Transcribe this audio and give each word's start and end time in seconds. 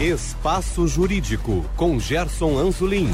Espaço 0.00 0.86
Jurídico, 0.86 1.64
com 1.76 1.98
Gerson 1.98 2.56
Anzolin. 2.56 3.10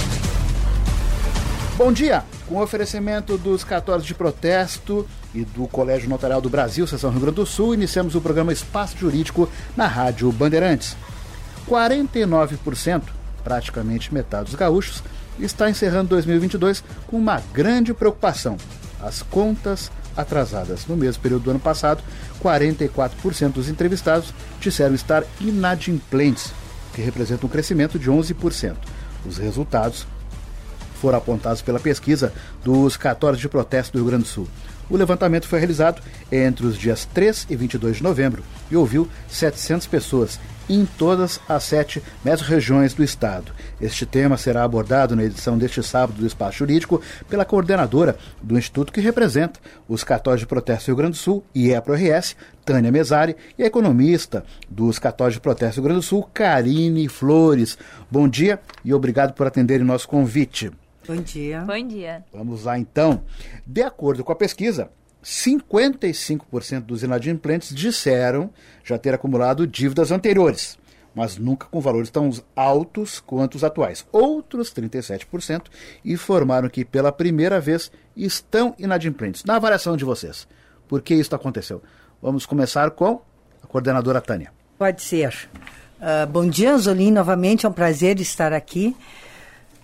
Bom 1.78 1.90
dia! 1.90 2.22
Com 2.46 2.60
oferecimento 2.60 3.38
dos 3.38 3.64
cartórios 3.64 4.06
de 4.06 4.14
protesto 4.14 5.08
e 5.34 5.46
do 5.46 5.66
Colégio 5.66 6.10
Notarial 6.10 6.42
do 6.42 6.50
Brasil, 6.50 6.86
Seção 6.86 7.08
Rio 7.10 7.20
Grande 7.20 7.36
do 7.36 7.46
Sul, 7.46 7.72
iniciamos 7.72 8.14
o 8.14 8.20
programa 8.20 8.52
Espaço 8.52 8.98
Jurídico 8.98 9.48
na 9.74 9.86
Rádio 9.86 10.30
Bandeirantes. 10.30 10.94
49%, 11.66 13.04
praticamente 13.42 14.12
metade 14.12 14.50
dos 14.50 14.54
gaúchos, 14.54 15.02
está 15.38 15.70
encerrando 15.70 16.10
2022 16.10 16.84
com 17.06 17.16
uma 17.16 17.40
grande 17.54 17.94
preocupação: 17.94 18.58
as 19.00 19.22
contas 19.22 19.90
atrasadas. 20.14 20.86
No 20.86 20.98
mesmo 20.98 21.22
período 21.22 21.44
do 21.44 21.50
ano 21.50 21.60
passado, 21.60 22.04
44% 22.42 23.52
dos 23.52 23.70
entrevistados 23.70 24.34
disseram 24.60 24.94
estar 24.94 25.24
inadimplentes 25.40 26.52
que 26.94 27.02
representa 27.02 27.44
um 27.44 27.48
crescimento 27.48 27.98
de 27.98 28.10
11%. 28.10 28.76
Os 29.26 29.38
resultados 29.38 30.06
foram 31.00 31.18
apontados 31.18 31.60
pela 31.60 31.80
pesquisa 31.80 32.32
dos 32.62 32.96
cartórios 32.96 33.40
de 33.40 33.48
protesto 33.48 33.92
do 33.92 33.98
Rio 33.98 34.06
Grande 34.06 34.24
do 34.24 34.28
Sul. 34.28 34.48
O 34.88 34.96
levantamento 34.96 35.48
foi 35.48 35.58
realizado 35.58 36.02
entre 36.30 36.66
os 36.66 36.78
dias 36.78 37.06
3 37.12 37.46
e 37.50 37.56
22 37.56 37.96
de 37.98 38.02
novembro 38.02 38.42
e 38.70 38.76
ouviu 38.76 39.08
700 39.28 39.86
pessoas 39.86 40.38
em 40.68 40.86
todas 40.86 41.40
as 41.48 41.64
sete 41.64 42.02
regiões 42.46 42.94
do 42.94 43.02
Estado. 43.02 43.52
Este 43.80 44.06
tema 44.06 44.36
será 44.36 44.64
abordado 44.64 45.14
na 45.14 45.24
edição 45.24 45.58
deste 45.58 45.82
sábado 45.82 46.18
do 46.18 46.26
Espaço 46.26 46.58
Jurídico 46.58 47.00
pela 47.28 47.44
coordenadora 47.44 48.16
do 48.42 48.58
Instituto 48.58 48.92
que 48.92 49.00
representa 49.00 49.60
os 49.88 50.04
cartórios 50.04 50.40
de 50.40 50.46
protesto 50.46 50.84
do 50.84 50.88
Rio 50.88 50.96
Grande 50.96 51.12
do 51.12 51.22
Sul, 51.22 51.44
IEPRO-RS, 51.54 52.36
Tânia 52.64 52.90
Mesari, 52.90 53.36
e 53.58 53.62
a 53.62 53.66
economista 53.66 54.44
dos 54.68 54.98
cartórios 54.98 55.34
de 55.34 55.40
protesto 55.40 55.80
do 55.80 55.84
Rio 55.84 55.88
Grande 55.90 56.00
do 56.00 56.08
Sul, 56.08 56.28
Karine 56.32 57.08
Flores. 57.08 57.76
Bom 58.10 58.28
dia 58.28 58.60
e 58.84 58.94
obrigado 58.94 59.34
por 59.34 59.46
atenderem 59.46 59.86
nosso 59.86 60.08
convite. 60.08 60.70
Bom 61.06 61.16
dia. 61.16 61.60
Bom 61.60 61.86
dia. 61.86 62.24
Vamos 62.32 62.64
lá 62.64 62.78
então. 62.78 63.22
De 63.66 63.82
acordo 63.82 64.24
com 64.24 64.32
a 64.32 64.36
pesquisa, 64.36 64.88
55% 65.24 66.80
dos 66.82 67.02
inadimplentes 67.02 67.74
disseram 67.74 68.50
já 68.84 68.98
ter 68.98 69.14
acumulado 69.14 69.66
dívidas 69.66 70.12
anteriores, 70.12 70.78
mas 71.14 71.38
nunca 71.38 71.66
com 71.66 71.80
valores 71.80 72.10
tão 72.10 72.30
altos 72.54 73.20
quanto 73.20 73.54
os 73.54 73.64
atuais. 73.64 74.06
Outros 74.12 74.72
37% 74.72 75.62
informaram 76.04 76.68
que 76.68 76.84
pela 76.84 77.10
primeira 77.10 77.58
vez 77.58 77.90
estão 78.14 78.74
inadimplentes. 78.78 79.44
Na 79.44 79.56
avaliação 79.56 79.96
de 79.96 80.04
vocês, 80.04 80.46
por 80.86 81.00
que 81.00 81.14
isso 81.14 81.34
aconteceu? 81.34 81.82
Vamos 82.20 82.44
começar 82.44 82.90
com 82.90 83.22
a 83.62 83.66
coordenadora 83.66 84.20
Tânia. 84.20 84.52
Pode 84.78 85.02
ser. 85.02 85.48
Uh, 85.98 86.26
bom 86.26 86.46
dia, 86.46 86.74
Anzolim. 86.74 87.10
Novamente 87.10 87.64
é 87.64 87.68
um 87.68 87.72
prazer 87.72 88.20
estar 88.20 88.52
aqui 88.52 88.94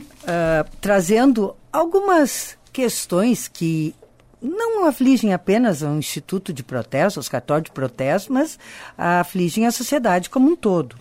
uh, 0.00 0.68
trazendo 0.80 1.56
algumas 1.72 2.58
questões 2.72 3.48
que 3.48 3.94
não 4.40 4.86
afligem 4.86 5.32
apenas 5.32 5.82
o 5.82 5.98
Instituto 5.98 6.52
de 6.52 6.62
Protesto, 6.62 7.20
os 7.20 7.28
cartórios 7.28 7.66
de 7.66 7.72
protesto, 7.72 8.32
mas 8.32 8.58
afligem 8.96 9.66
a 9.66 9.70
sociedade 9.70 10.30
como 10.30 10.50
um 10.50 10.56
todo. 10.56 10.96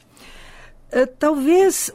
Uh, 0.91 1.07
talvez 1.17 1.89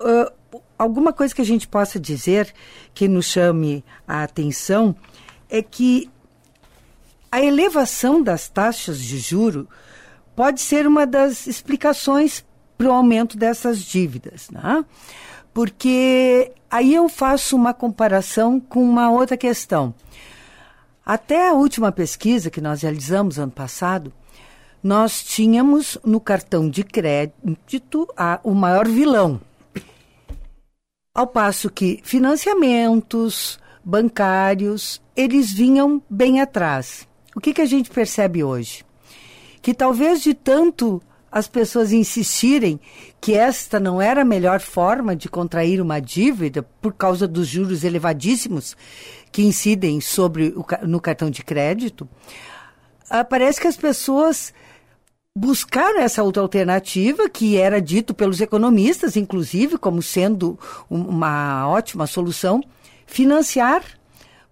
uh, 0.00 0.32
alguma 0.78 1.12
coisa 1.12 1.34
que 1.34 1.42
a 1.42 1.46
gente 1.46 1.68
possa 1.68 2.00
dizer 2.00 2.52
que 2.94 3.06
nos 3.06 3.26
chame 3.26 3.84
a 4.08 4.22
atenção 4.22 4.96
é 5.48 5.62
que 5.62 6.10
a 7.30 7.40
elevação 7.40 8.22
das 8.22 8.48
taxas 8.48 8.98
de 8.98 9.18
juro 9.18 9.68
pode 10.34 10.60
ser 10.60 10.86
uma 10.86 11.06
das 11.06 11.46
explicações 11.46 12.44
para 12.76 12.88
o 12.88 12.92
aumento 12.92 13.36
dessas 13.36 13.80
dívidas, 13.80 14.48
né? 14.50 14.84
Porque 15.52 16.50
aí 16.70 16.94
eu 16.94 17.08
faço 17.08 17.54
uma 17.54 17.74
comparação 17.74 18.58
com 18.58 18.82
uma 18.82 19.10
outra 19.10 19.36
questão. 19.36 19.94
Até 21.10 21.48
a 21.48 21.54
última 21.54 21.90
pesquisa 21.90 22.52
que 22.52 22.60
nós 22.60 22.82
realizamos 22.82 23.36
ano 23.36 23.50
passado, 23.50 24.12
nós 24.80 25.24
tínhamos 25.24 25.98
no 26.04 26.20
cartão 26.20 26.70
de 26.70 26.84
crédito 26.84 28.06
a, 28.16 28.38
o 28.44 28.54
maior 28.54 28.86
vilão. 28.86 29.40
Ao 31.12 31.26
passo 31.26 31.68
que 31.68 32.00
financiamentos 32.04 33.58
bancários, 33.84 35.02
eles 35.16 35.52
vinham 35.52 36.00
bem 36.08 36.40
atrás. 36.40 37.08
O 37.34 37.40
que, 37.40 37.54
que 37.54 37.60
a 37.60 37.66
gente 37.66 37.90
percebe 37.90 38.44
hoje? 38.44 38.84
Que 39.60 39.74
talvez 39.74 40.22
de 40.22 40.32
tanto 40.32 41.02
as 41.30 41.46
pessoas 41.46 41.92
insistirem 41.92 42.78
que 43.20 43.34
esta 43.34 43.78
não 43.78 44.00
era 44.00 44.22
a 44.22 44.24
melhor 44.24 44.60
forma 44.60 45.14
de 45.14 45.28
contrair 45.28 45.80
uma 45.80 46.00
dívida 46.00 46.62
por 46.80 46.92
causa 46.92 47.26
dos 47.28 47.46
juros 47.46 47.84
elevadíssimos 47.84 48.76
que 49.32 49.42
incidem 49.42 50.00
sobre 50.00 50.54
o, 50.56 50.64
no 50.86 51.00
cartão 51.00 51.30
de 51.30 51.42
crédito, 51.44 52.08
ah, 53.08 53.24
parece 53.24 53.60
que 53.60 53.66
as 53.66 53.76
pessoas 53.76 54.52
buscaram 55.36 56.00
essa 56.00 56.22
outra 56.22 56.42
alternativa 56.42 57.28
que 57.28 57.56
era 57.56 57.80
dito 57.80 58.12
pelos 58.12 58.40
economistas, 58.40 59.16
inclusive, 59.16 59.78
como 59.78 60.02
sendo 60.02 60.58
uma 60.88 61.68
ótima 61.68 62.06
solução, 62.06 62.62
financiar, 63.06 63.82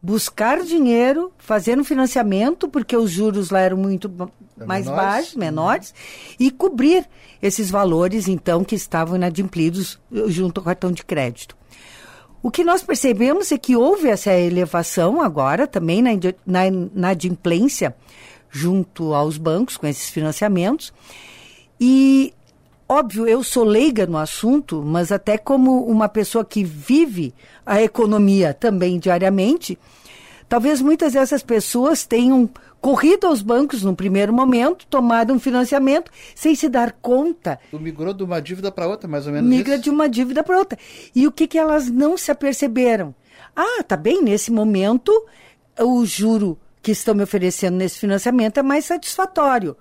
buscar 0.01 0.63
dinheiro, 0.63 1.33
fazer 1.37 1.79
um 1.79 1.85
financiamento, 1.85 2.69
porque 2.69 2.97
os 2.97 3.11
juros 3.11 3.51
lá 3.51 3.61
eram 3.61 3.77
muito 3.77 4.11
é 4.61 4.65
mais 4.65 4.87
menores. 4.87 5.05
baixos, 5.05 5.35
menores, 5.35 5.95
e 6.39 6.51
cobrir 6.51 7.07
esses 7.43 7.71
valores, 7.71 8.29
então, 8.29 8.65
que 8.65 8.75
estavam 8.75 9.17
inadimplidos 9.17 9.99
junto 10.29 10.61
ao 10.61 10.65
cartão 10.65 10.93
de 10.93 11.05
crédito. 11.05 11.58
O 12.43 12.51
que 12.51 12.63
nós 12.63 12.83
percebemos 12.83 13.51
é 13.51 13.59
que 13.59 13.75
houve 13.75 14.09
essa 14.09 14.33
elevação 14.33 15.21
agora 15.21 15.67
também 15.67 16.03
na, 16.03 16.11
na, 16.95 17.09
adimplência 17.09 17.95
junto 18.49 19.13
aos 19.13 19.37
bancos 19.37 19.77
com 19.77 19.87
esses 19.87 20.09
financiamentos. 20.09 20.93
E, 21.81 22.33
óbvio, 22.89 23.27
eu 23.27 23.43
sou 23.43 23.65
leiga 23.65 24.07
no 24.07 24.17
assunto, 24.17 24.83
mas 24.85 25.11
até 25.11 25.37
como 25.37 25.85
uma 25.85 26.09
pessoa 26.09 26.45
que 26.45 26.63
vive 26.63 27.35
a 27.67 27.83
economia 27.83 28.55
também 28.55 29.01
diariamente, 29.01 29.77
talvez 30.49 30.81
muitas 30.81 31.15
dessas 31.15 31.43
pessoas 31.43 32.07
tenham 32.07 32.49
corrido 32.89 33.27
aos 33.27 33.43
bancos 33.43 33.83
no 33.83 33.95
primeiro 33.95 34.33
momento, 34.33 34.87
tomado 34.87 35.31
um 35.31 35.39
financiamento 35.39 36.11
sem 36.35 36.55
se 36.55 36.71
dar 36.71 36.93
conta. 36.93 37.61
Tu 37.71 37.79
migrou 37.79 38.15
de 38.15 38.25
uma 38.25 38.41
dívida 38.41 38.73
para 38.73 38.89
outra, 38.89 39.07
mais 39.07 39.27
ou 39.27 39.33
menos 39.35 39.47
Migra 39.47 39.75
isso? 39.75 39.85
de 39.85 39.91
uma 39.91 40.09
dívida 40.09 40.43
para 40.43 40.57
outra. 40.57 40.79
E 41.15 41.27
o 41.27 41.31
que, 41.31 41.47
que 41.47 41.59
elas 41.59 41.91
não 41.91 42.17
se 42.17 42.31
aperceberam? 42.31 43.15
Ah, 43.55 43.83
tá 43.83 43.95
bem, 43.95 44.23
nesse 44.23 44.51
momento 44.51 45.13
o 45.79 46.03
juro 46.07 46.59
que 46.81 46.93
estão 46.93 47.15
me 47.15 47.23
oferecendo 47.23 47.77
nesse 47.77 47.99
financiamento 47.99 48.57
é 48.57 48.63
mais 48.63 48.87
satisfatório. 48.87 49.77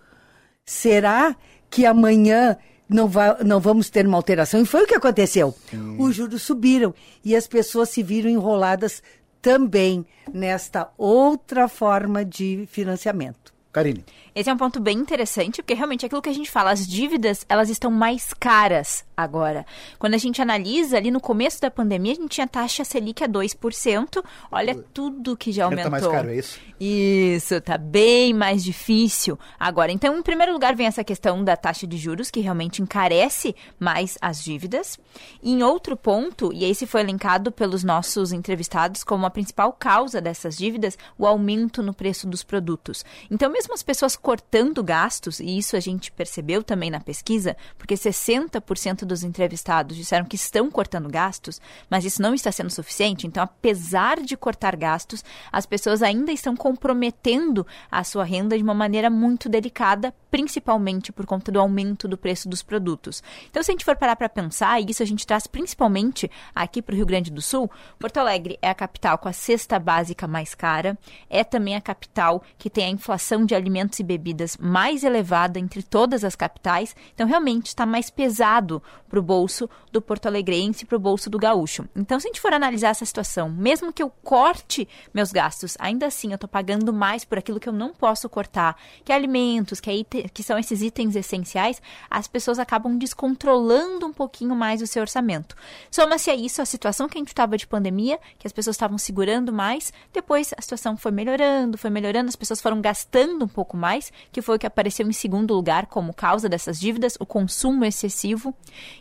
Será 0.66 1.34
que 1.70 1.86
amanhã 1.86 2.58
não, 2.90 3.08
vai, 3.08 3.42
não 3.42 3.62
vamos 3.62 3.90
ter 3.90 4.06
uma 4.06 4.18
alteração? 4.18 4.62
E 4.62 4.66
foi 4.66 4.84
o 4.84 4.88
que 4.88 4.96
aconteceu. 4.96 5.56
Sim. 5.72 5.96
Os 5.98 6.14
juros 6.14 6.42
subiram 6.42 6.94
e 7.24 7.38
as 7.38 7.48
pessoas 7.48 7.88
se 7.88 8.04
viram 8.04 8.30
enroladas 8.30 9.02
também 9.42 10.06
nesta 10.34 10.90
outra 10.98 11.68
forma 11.68 12.24
de 12.24 12.68
financiamento. 12.72 13.54
Karine. 13.72 14.04
Esse 14.38 14.52
é 14.52 14.54
um 14.54 14.58
ponto 14.58 14.80
bem 14.80 15.00
interessante, 15.00 15.64
porque 15.64 15.74
realmente 15.74 16.06
aquilo 16.06 16.22
que 16.22 16.30
a 16.30 16.34
gente 16.34 16.52
fala, 16.52 16.70
as 16.70 16.88
dívidas, 16.88 17.44
elas 17.50 17.72
estão 17.72 17.90
mais 17.90 18.36
caras 18.36 19.04
agora. 19.18 19.66
Quando 19.98 20.14
a 20.14 20.20
gente 20.20 20.40
analisa 20.40 20.96
ali 20.96 21.10
no 21.10 21.20
começo 21.20 21.60
da 21.60 21.72
pandemia, 21.72 22.12
a 22.12 22.16
gente 22.16 22.30
tinha 22.30 22.48
taxa 22.48 22.84
Selic 22.84 23.24
a 23.24 23.28
2%. 23.28 24.24
Olha 24.52 24.76
tudo 24.94 25.36
que 25.36 25.52
já 25.52 25.66
aumentou. 25.66 25.86
Tá 25.86 25.90
mais 25.90 26.06
caro, 26.06 26.30
é 26.30 26.36
isso? 26.36 26.60
Isso, 26.80 27.60
tá 27.62 27.80
bem 27.80 28.32
mais 28.32 28.64
difícil 28.64 29.40
agora. 29.60 29.92
Então, 29.92 30.16
em 30.16 30.22
primeiro 30.22 30.54
lugar, 30.54 30.76
vem 30.76 30.86
essa 30.86 31.04
questão 31.04 31.44
da 31.44 31.58
taxa 31.58 31.88
de 31.88 31.98
juros, 31.98 32.30
que 32.30 32.40
realmente 32.40 32.80
encarece 32.84 33.56
mais 33.80 34.20
as 34.22 34.44
dívidas. 34.44 35.00
E 35.42 35.52
em 35.52 35.64
outro 35.64 35.98
ponto, 35.98 36.54
e 36.54 36.64
esse 36.64 36.86
foi 36.86 37.02
elencado 37.02 37.52
pelos 37.52 37.84
nossos 37.84 38.32
entrevistados 38.32 39.04
como 39.04 39.26
a 39.26 39.32
principal 39.32 39.74
causa 39.74 40.22
dessas 40.22 40.56
dívidas, 40.56 40.96
o 41.18 41.26
aumento 41.26 41.82
no 41.82 41.96
preço 41.96 42.28
dos 42.28 42.44
produtos. 42.44 43.04
Então, 43.32 43.52
mesmo 43.52 43.74
as 43.74 43.82
pessoas 43.82 44.16
cortando 44.28 44.84
gastos, 44.84 45.40
e 45.40 45.58
isso 45.58 45.78
a 45.78 45.80
gente 45.80 46.12
percebeu 46.12 46.62
também 46.62 46.92
na 46.92 47.00
pesquisa, 47.00 47.56
porque 47.78 47.94
60% 47.94 49.06
dos 49.06 49.24
entrevistados 49.24 49.96
disseram 49.96 50.26
que 50.26 50.36
estão 50.36 50.70
cortando 50.70 51.08
gastos, 51.08 51.62
mas 51.90 52.04
isso 52.04 52.22
não 52.22 52.34
está 52.34 52.52
sendo 52.52 52.70
suficiente. 52.70 53.26
Então, 53.26 53.42
apesar 53.42 54.20
de 54.20 54.36
cortar 54.36 54.76
gastos, 54.76 55.24
as 55.50 55.66
pessoas 55.66 56.04
ainda 56.04 56.30
estão 56.30 56.58
comprometendo 56.58 57.66
a 57.90 58.04
sua 58.04 58.26
renda 58.26 58.58
de 58.58 58.64
uma 58.66 58.74
maneira 58.74 59.10
muito 59.10 59.48
delicada, 59.48 60.14
principalmente 60.30 61.14
por 61.14 61.26
conta 61.26 61.50
do 61.50 61.62
aumento 61.62 62.06
do 62.06 62.18
preço 62.18 62.50
dos 62.50 62.62
produtos. 62.62 63.24
Então, 63.50 63.64
se 63.64 63.72
a 63.72 63.74
gente 63.74 63.86
for 63.86 63.96
parar 63.96 64.18
para 64.18 64.28
pensar, 64.28 64.82
e 64.82 64.88
isso 64.90 65.02
a 65.02 65.06
gente 65.06 65.26
traz 65.26 65.48
principalmente 65.48 66.30
aqui 66.54 66.82
para 66.82 66.92
o 66.92 66.98
Rio 66.98 67.06
Grande 67.06 67.32
do 67.32 67.42
Sul, 67.42 67.72
Porto 67.98 68.18
Alegre 68.18 68.60
é 68.62 68.70
a 68.70 68.76
capital 68.76 69.18
com 69.18 69.30
a 69.30 69.34
cesta 69.34 69.80
básica 69.80 70.28
mais 70.28 70.54
cara, 70.54 70.98
é 71.30 71.46
também 71.46 71.78
a 71.78 71.82
capital 71.82 72.44
que 72.58 72.70
tem 72.70 72.84
a 72.84 72.90
inflação 72.90 73.46
de 73.46 73.56
alimentos 73.56 74.02
e 74.02 74.04
bebidas 74.04 74.17
bebidas 74.18 74.58
mais 74.58 75.04
elevada 75.04 75.60
entre 75.60 75.84
todas 75.84 76.24
as 76.24 76.36
capitais, 76.36 76.96
então 77.14 77.28
realmente 77.28 77.68
está 77.68 77.86
mais 77.86 78.10
pesado 78.10 78.82
para 79.08 79.20
o 79.20 79.22
bolso 79.22 79.70
do 79.92 80.02
porto-alegrense 80.02 80.84
e 80.84 80.88
para 80.88 80.98
o 80.98 81.00
bolso 81.00 81.30
do 81.30 81.40
gaúcho. 81.40 81.88
Então, 81.96 82.20
se 82.20 82.28
a 82.28 82.30
gente 82.30 82.42
for 82.42 82.54
analisar 82.54 82.90
essa 82.90 83.06
situação, 83.06 83.50
mesmo 83.50 83.94
que 83.94 84.04
eu 84.04 84.10
corte 84.10 84.88
meus 85.14 85.32
gastos, 85.32 85.78
ainda 85.80 86.08
assim 86.08 86.30
eu 86.30 86.36
estou 86.36 86.50
pagando 86.50 86.92
mais 86.92 87.24
por 87.24 87.38
aquilo 87.38 87.60
que 87.60 87.70
eu 87.70 87.74
não 87.74 87.94
posso 87.94 88.28
cortar, 88.28 88.76
que 89.06 89.12
é 89.12 89.16
alimentos, 89.16 89.80
que, 89.80 89.90
é 89.90 90.04
que 90.28 90.44
são 90.44 90.58
esses 90.58 90.82
itens 90.82 91.16
essenciais, 91.16 91.82
as 92.10 92.28
pessoas 92.28 92.60
acabam 92.60 92.98
descontrolando 92.98 94.06
um 94.06 94.14
pouquinho 94.14 94.56
mais 94.56 94.82
o 94.82 94.88
seu 94.88 95.02
orçamento. 95.02 95.56
Soma-se 95.90 96.30
a 96.30 96.36
isso 96.36 96.62
a 96.62 96.66
situação 96.66 97.08
que 97.08 97.18
a 97.18 97.22
gente 97.22 97.30
estava 97.30 97.58
de 97.58 97.68
pandemia, 97.68 98.20
que 98.38 98.48
as 98.48 98.54
pessoas 98.54 98.76
estavam 98.76 98.98
segurando 98.98 99.54
mais, 99.54 99.94
depois 100.12 100.54
a 100.58 100.62
situação 100.62 100.98
foi 100.98 101.12
melhorando, 101.12 101.78
foi 101.78 101.90
melhorando, 101.90 102.30
as 102.30 102.36
pessoas 102.36 102.62
foram 102.62 102.82
gastando 102.82 103.46
um 103.46 103.48
pouco 103.48 103.78
mais, 103.78 104.07
que 104.32 104.42
foi 104.42 104.56
o 104.56 104.60
que 104.60 104.68
apareceu 104.68 105.08
em 105.08 105.14
segundo 105.14 105.54
lugar 105.54 105.88
como 105.88 106.14
causa 106.14 106.50
dessas 106.50 106.80
dívidas, 106.80 107.16
o 107.20 107.26
consumo 107.26 107.86
excessivo. 107.86 108.54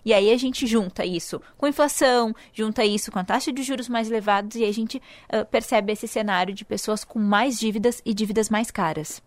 E 0.04 0.12
aí 0.12 0.30
a 0.30 0.36
gente 0.36 0.66
junta 0.66 1.04
isso 1.04 1.40
com 1.56 1.66
inflação, 1.66 2.34
junta 2.52 2.84
isso 2.84 3.10
com 3.10 3.18
a 3.18 3.24
taxa 3.24 3.52
de 3.52 3.62
juros 3.62 3.88
mais 3.88 4.08
elevados 4.08 4.56
e 4.56 4.64
a 4.64 4.72
gente 4.72 4.98
uh, 4.98 5.44
percebe 5.46 5.92
esse 5.92 6.08
cenário 6.08 6.54
de 6.54 6.64
pessoas 6.64 7.04
com 7.04 7.18
mais 7.18 7.58
dívidas 7.58 8.00
e 8.04 8.14
dívidas 8.14 8.48
mais 8.48 8.70
caras. 8.70 9.22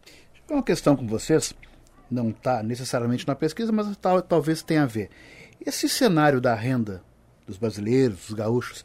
Uma 0.50 0.64
questão 0.64 0.96
com 0.96 1.06
vocês, 1.08 1.54
não 2.10 2.30
está 2.30 2.64
necessariamente 2.64 3.28
na 3.28 3.36
pesquisa, 3.36 3.72
mas 3.72 3.96
tal, 3.98 4.22
talvez 4.22 4.64
tenha 4.64 4.84
a 4.84 4.88
ver. 4.88 5.10
Esse 5.64 5.88
cenário 5.88 6.42
da 6.42 6.56
renda 6.56 7.04
dos 7.46 7.58
brasileiros, 7.58 8.28
dos 8.28 8.34
gaúchos, 8.34 8.84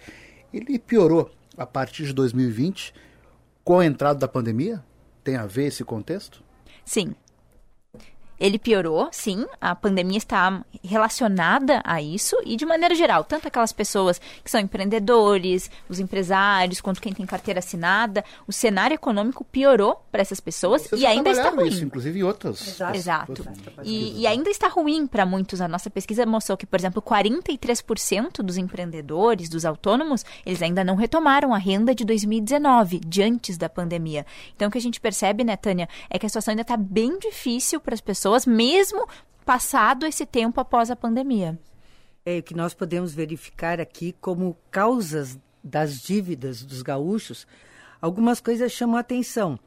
ele 0.53 0.79
piorou 0.79 1.31
a 1.57 1.65
partir 1.65 2.05
de 2.05 2.13
2020 2.13 2.93
com 3.65 3.79
a 3.79 3.87
entrada 3.87 4.19
da 4.19 4.29
pandemia? 4.29 4.85
Tem 5.23 5.37
a 5.37 5.47
ver 5.47 5.67
esse 5.67 5.83
contexto? 5.83 6.44
Sim, 6.85 7.17
ele 8.39 8.59
piorou, 8.59 9.09
sim, 9.13 9.47
a 9.61 9.75
pandemia 9.75 10.19
está 10.19 10.65
relacionada 10.83 11.81
a 11.85 12.03
isso 12.03 12.37
e 12.45 12.57
de 12.57 12.67
maneira 12.67 12.95
geral, 12.95 13.25
tanto 13.25 13.49
aquelas 13.49 13.73
pessoas 13.73 14.21
que 14.43 14.51
são 14.51 14.61
empreendedores, 14.61 15.71
os 15.89 15.99
empresários, 15.99 16.81
quanto 16.81 17.01
quem 17.01 17.13
tem 17.13 17.25
carteira 17.25 17.61
assinada, 17.61 18.25
o 18.47 18.53
cenário 18.53 18.95
econômico 18.95 19.45
piorou 19.45 20.03
para 20.11 20.21
essas 20.21 20.41
pessoas 20.41 20.83
Vocês 20.83 21.01
e 21.01 21.07
ainda 21.07 21.31
está 21.31 21.51
ruim. 21.51 21.69
Isso, 21.69 21.85
inclusive 21.85 22.19
em 22.19 22.23
outras. 22.23 22.69
Exato. 22.69 22.97
Exato. 22.97 23.49
E, 23.83 24.23
e, 24.23 24.27
ainda 24.27 24.51
está 24.51 24.69
ruim 24.69 25.07
para 25.07 25.25
muitos. 25.25 25.61
A 25.61 25.69
nossa 25.69 25.89
pesquisa 25.91 26.27
mostrou 26.27 26.57
que, 26.57 26.67
por 26.67 26.79
exemplo, 26.79 27.01
43% 27.01 28.43
dos 28.43 28.57
empreendedores, 28.57 29.49
dos 29.49 29.65
autônomos, 29.65 30.25
eles 30.45 30.63
ainda 30.63 30.83
não 30.85 30.97
retomaram 30.97 31.55
a 31.55 31.59
renda 31.59 31.95
de 31.95 32.05
2019, 32.05 33.01
de 33.01 33.23
antes 33.23 33.57
da 33.57 33.69
pandemia. 33.69 34.27
Então, 34.55 34.69
o 34.69 34.71
que 34.71 34.79
a 34.79 34.81
gente 34.81 35.01
percebe, 35.01 35.45
né, 35.45 35.57
Tânia, 35.57 35.89
é 36.11 36.19
que 36.19 36.27
a 36.27 36.29
situação 36.29 36.53
ainda 36.53 36.63
está 36.63 36.77
bem 36.77 37.19
difícil 37.19 37.81
para 37.81 37.95
as 37.95 38.01
pessoas 38.01 38.24
pessoas, 38.25 38.47
mesmo 38.47 39.07
passado 39.45 40.07
esse 40.07 40.25
tempo 40.25 40.59
após 40.59 40.91
a 40.91 40.97
pandemia. 40.97 41.59
É 42.25 42.39
o 42.39 42.43
que 42.43 42.55
nós 42.55 42.73
podemos 42.73 43.13
verificar 43.13 43.79
aqui 43.79 44.15
como 44.19 44.57
causas 44.71 45.39
das 45.63 46.01
dívidas 46.01 46.63
dos 46.63 46.81
gaúchos, 46.81 47.47
algumas 48.01 48.41
coisas 48.41 48.73
chamam 48.73 48.97
a 48.97 49.01
atenção. 49.01 49.59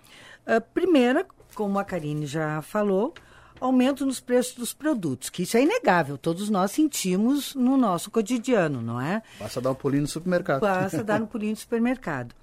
A 0.43 0.59
primeira, 0.59 1.25
como 1.53 1.77
a 1.77 1.83
Karine 1.83 2.25
já 2.25 2.59
falou, 2.63 3.13
aumento 3.61 4.05
nos 4.07 4.19
preços 4.19 4.55
dos 4.55 4.73
produtos, 4.73 5.29
que 5.29 5.43
isso 5.43 5.55
é 5.55 5.61
inegável, 5.61 6.17
todos 6.17 6.49
nós 6.49 6.71
sentimos 6.71 7.53
no 7.53 7.77
nosso 7.77 8.09
cotidiano, 8.09 8.81
não 8.81 8.99
é? 8.99 9.21
Basta 9.39 9.61
dar 9.61 9.71
um 9.71 9.75
pulinho 9.75 10.03
no 10.03 10.07
supermercado. 10.07 10.61
Basta 10.61 11.03
dar 11.03 11.21
um 11.21 11.25
pulinho 11.27 11.51
no 11.51 11.57
supermercado. 11.57 12.33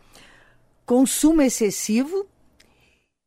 Consumo 0.87 1.43
excessivo, 1.43 2.25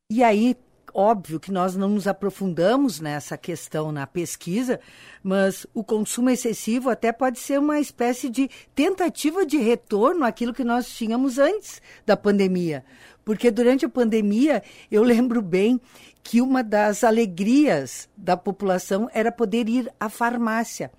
e 0.10 0.24
aí 0.24 0.56
óbvio 0.94 1.40
que 1.40 1.52
nós 1.52 1.76
não 1.76 1.90
nos 1.90 2.08
aprofundamos 2.08 3.00
nessa 3.00 3.38
questão 3.38 3.92
na 3.92 4.08
pesquisa, 4.08 4.80
mas 5.24 5.66
o 5.74 5.84
consumo 5.84 6.30
excessivo 6.30 6.90
até 6.90 7.12
pode 7.12 7.40
ser 7.40 7.60
uma 7.60 7.80
espécie 7.80 8.30
de 8.30 8.50
tentativa 8.74 9.46
de 9.46 9.58
retorno 9.58 10.26
àquilo 10.26 10.54
que 10.54 10.64
nós 10.64 10.90
tínhamos 10.90 11.38
antes 11.38 11.82
da 12.06 12.16
pandemia. 12.16 12.84
Porque 13.24 13.52
durante 13.52 13.86
a 13.86 13.90
pandemia, 13.90 14.64
eu 14.90 15.04
lembro 15.04 15.42
bem 15.42 15.82
que 16.24 16.42
uma 16.42 16.64
das 16.64 17.04
alegrias 17.04 18.10
da 18.16 18.36
população 18.36 19.10
era 19.14 19.32
poder 19.32 19.70
ir 19.70 19.92
à 20.00 20.10
farmácia, 20.10 20.92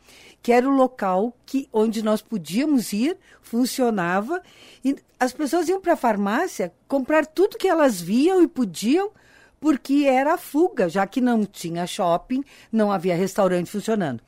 que 0.43 0.53
era 0.53 0.69
o 0.69 0.75
local 0.75 1.37
que, 1.45 1.69
onde 1.73 2.03
nós 2.03 2.23
podíamos 2.23 2.93
ir, 2.93 3.17
funcionava, 3.43 4.43
e 4.85 4.97
as 5.19 5.33
pessoas 5.33 5.69
iam 5.69 5.81
para 5.81 5.95
a 5.95 5.97
farmácia 5.97 6.73
comprar 6.87 7.27
tudo 7.27 7.59
que 7.59 7.69
elas 7.69 8.01
viam 8.01 8.43
e 8.43 8.47
podiam 8.47 9.11
porque 9.61 10.05
era 10.07 10.35
a 10.35 10.39
fuga, 10.39 10.89
já 10.89 11.07
que 11.07 11.21
não 11.21 11.45
tinha 11.45 11.87
shopping, 11.87 12.45
não 12.71 12.93
havia 12.93 13.17
restaurante 13.17 13.71
funcionando. 13.71 14.23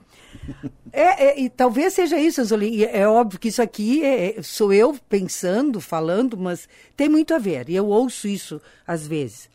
É, 0.93 1.27
é, 1.27 1.41
e 1.41 1.49
talvez 1.49 1.95
seja 1.95 2.19
isso, 2.19 2.41
Anzolin. 2.41 2.83
É 2.83 3.07
óbvio 3.07 3.39
que 3.39 3.49
isso 3.49 3.63
aqui 3.63 4.03
é, 4.03 4.39
é, 4.39 4.43
sou 4.43 4.73
eu 4.73 4.97
pensando, 5.09 5.81
falando, 5.81 6.37
mas 6.37 6.69
tem 6.97 7.09
muito 7.09 7.33
a 7.35 7.39
ver. 7.39 7.69
E 7.69 7.77
eu 7.77 7.87
ouço 7.87 8.27
isso 8.27 8.61
às 8.87 9.07
vezes. 9.07 9.49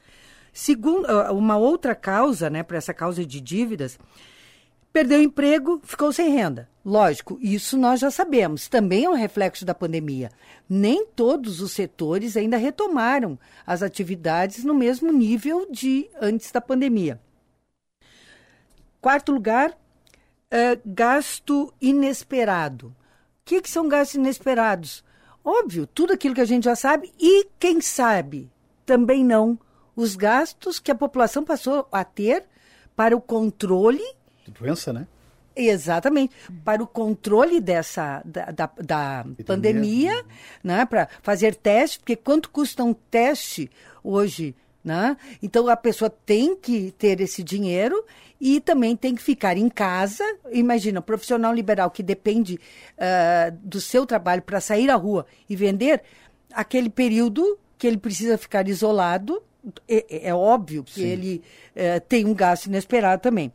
Segundo, 0.54 1.06
ah, 1.08 1.34
uma 1.34 1.58
outra 1.58 1.94
causa, 1.94 2.50
né, 2.50 2.64
para 2.64 2.78
essa 2.78 2.94
causa 2.94 3.26
de 3.26 3.42
dívidas, 3.42 4.00
Perdeu 4.96 5.20
o 5.20 5.24
emprego, 5.24 5.82
ficou 5.84 6.14
sem 6.14 6.30
renda. 6.30 6.70
Lógico, 6.86 7.38
isso 7.42 7.78
nós 7.78 8.00
já 8.00 8.10
sabemos. 8.10 8.70
Também 8.70 9.04
é 9.04 9.10
um 9.10 9.14
reflexo 9.14 9.66
da 9.66 9.76
pandemia. 9.76 10.32
Nem 10.70 11.06
todos 11.08 11.60
os 11.60 11.74
setores 11.74 12.38
ainda 12.38 12.56
retomaram 12.56 13.38
as 13.68 13.84
atividades 13.84 14.64
no 14.64 14.74
mesmo 14.74 15.12
nível 15.12 15.68
de 15.70 16.10
antes 16.22 16.50
da 16.50 16.62
pandemia. 16.62 17.20
Quarto 19.02 19.34
lugar, 19.34 19.78
é, 20.50 20.80
gasto 20.86 21.74
inesperado. 21.82 22.88
O 22.88 22.94
que, 23.44 23.62
que 23.62 23.70
são 23.70 23.90
gastos 23.90 24.16
inesperados? 24.16 25.04
Óbvio, 25.44 25.86
tudo 25.88 26.14
aquilo 26.14 26.36
que 26.36 26.40
a 26.40 26.46
gente 26.46 26.64
já 26.64 26.76
sabe 26.78 27.12
e, 27.20 27.50
quem 27.60 27.82
sabe, 27.82 28.50
também 28.86 29.26
não, 29.26 29.60
os 29.94 30.16
gastos 30.16 30.80
que 30.80 30.90
a 30.90 30.96
população 30.96 31.44
passou 31.44 31.86
a 31.92 32.06
ter 32.06 32.46
para 32.96 33.14
o 33.14 33.20
controle 33.20 34.02
doença, 34.52 34.92
né? 34.92 35.08
Exatamente. 35.56 36.34
Para 36.64 36.84
o 36.84 36.88
controle 36.88 37.62
dessa 37.62 38.22
da, 38.26 38.46
da, 38.52 38.70
da 38.82 39.26
pandemia, 39.46 40.26
né? 40.64 40.86
Para 40.86 41.08
fazer 41.22 41.56
teste, 41.56 42.00
porque 42.00 42.16
quanto 42.16 42.50
custa 42.50 42.84
um 42.84 42.94
teste 42.94 43.72
hoje, 44.04 44.54
né? 44.84 45.16
Então 45.42 45.68
a 45.70 45.78
pessoa 45.78 46.10
tem 46.10 46.56
que 46.56 46.92
ter 46.92 47.22
esse 47.22 47.42
dinheiro 47.42 48.04
e 48.40 48.60
também 48.60 48.96
tem 48.96 49.16
que 49.16 49.24
ficar 49.24 49.58
em 49.58 49.70
casa. 49.70 50.24
Imagina, 50.52 51.00
um 51.00 51.04
profissional 51.04 51.54
liberal 51.54 51.90
que 51.90 52.04
depende 52.04 52.60
uh, 52.98 53.58
do 53.64 53.80
seu 53.80 54.06
trabalho 54.06 54.42
para 54.42 54.60
sair 54.60 54.90
à 54.90 54.96
rua 54.96 55.26
e 55.50 55.56
vender, 55.56 56.04
aquele 56.52 56.90
período 56.90 57.58
que 57.78 57.88
ele 57.88 57.98
precisa 57.98 58.38
ficar 58.38 58.68
isolado, 58.68 59.42
é, 59.88 60.28
é 60.28 60.34
óbvio 60.34 60.84
que 60.84 60.96
Sim. 60.96 61.06
ele 61.06 61.42
uh, 61.76 62.00
tem 62.08 62.26
um 62.26 62.34
gasto 62.34 62.66
inesperado 62.66 63.22
também. 63.22 63.52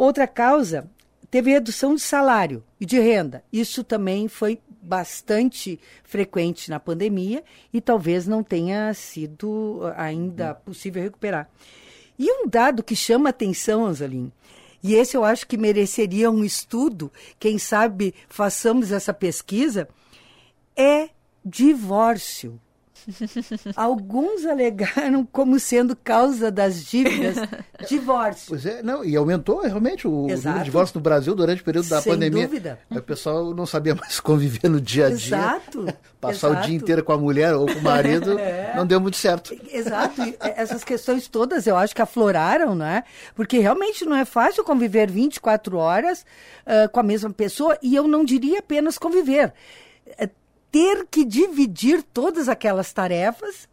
Outra 0.00 0.26
causa 0.26 0.90
teve 1.30 1.50
redução 1.50 1.94
de 1.94 2.00
salário 2.00 2.64
e 2.80 2.86
de 2.86 2.98
renda. 2.98 3.44
Isso 3.52 3.84
também 3.84 4.28
foi 4.28 4.58
bastante 4.80 5.78
frequente 6.02 6.70
na 6.70 6.80
pandemia 6.80 7.44
e 7.70 7.82
talvez 7.82 8.26
não 8.26 8.42
tenha 8.42 8.94
sido 8.94 9.82
ainda 9.94 10.54
possível 10.54 11.02
recuperar. 11.02 11.50
E 12.18 12.32
um 12.32 12.48
dado 12.48 12.82
que 12.82 12.96
chama 12.96 13.28
atenção, 13.28 13.84
Anzalim, 13.84 14.32
e 14.82 14.94
esse 14.94 15.18
eu 15.18 15.22
acho 15.22 15.46
que 15.46 15.58
mereceria 15.58 16.30
um 16.30 16.42
estudo, 16.42 17.12
quem 17.38 17.58
sabe 17.58 18.14
façamos 18.26 18.92
essa 18.92 19.12
pesquisa, 19.12 19.86
é 20.74 21.10
divórcio. 21.44 22.58
Alguns 23.76 24.44
alegaram 24.46 25.26
como 25.30 25.58
sendo 25.58 25.96
causa 25.96 26.50
das 26.50 26.84
dívidas 26.84 27.36
divórcio. 27.88 28.46
Pois 28.48 28.66
é, 28.66 28.82
não, 28.82 29.04
e 29.04 29.16
aumentou 29.16 29.60
realmente 29.60 30.06
o 30.06 30.28
Exato. 30.28 30.46
número 30.46 30.58
de 30.58 30.64
divórcios 30.64 30.94
no 30.94 31.00
Brasil 31.00 31.34
durante 31.34 31.62
o 31.62 31.64
período 31.64 31.88
da 31.88 32.00
Sem 32.00 32.12
pandemia. 32.12 32.46
Dúvida. 32.46 32.78
O 32.90 33.00
pessoal 33.02 33.54
não 33.54 33.66
sabia 33.66 33.94
mais 33.94 34.18
conviver 34.20 34.68
no 34.68 34.80
dia 34.80 35.06
a 35.06 35.08
dia. 35.08 35.36
Exato. 35.36 35.86
Passar 36.20 36.48
Exato. 36.48 36.64
o 36.64 36.66
dia 36.66 36.76
inteiro 36.76 37.04
com 37.04 37.12
a 37.12 37.18
mulher 37.18 37.54
ou 37.54 37.66
com 37.66 37.78
o 37.78 37.82
marido 37.82 38.38
é. 38.38 38.72
não 38.76 38.86
deu 38.86 39.00
muito 39.00 39.16
certo. 39.16 39.56
Exato. 39.70 40.22
E 40.22 40.36
essas 40.40 40.84
questões 40.84 41.28
todas 41.28 41.66
eu 41.66 41.76
acho 41.76 41.94
que 41.94 42.02
afloraram, 42.02 42.74
né? 42.74 43.04
Porque 43.34 43.58
realmente 43.58 44.04
não 44.04 44.16
é 44.16 44.24
fácil 44.24 44.62
conviver 44.64 45.10
24 45.10 45.76
horas 45.76 46.24
uh, 46.66 46.88
com 46.90 47.00
a 47.00 47.02
mesma 47.02 47.30
pessoa 47.30 47.78
e 47.82 47.94
eu 47.94 48.06
não 48.06 48.24
diria 48.24 48.58
apenas 48.58 48.98
conviver 48.98 49.52
ter 50.70 51.06
que 51.10 51.24
dividir 51.24 52.02
todas 52.02 52.48
aquelas 52.48 52.92
tarefas. 52.92 53.68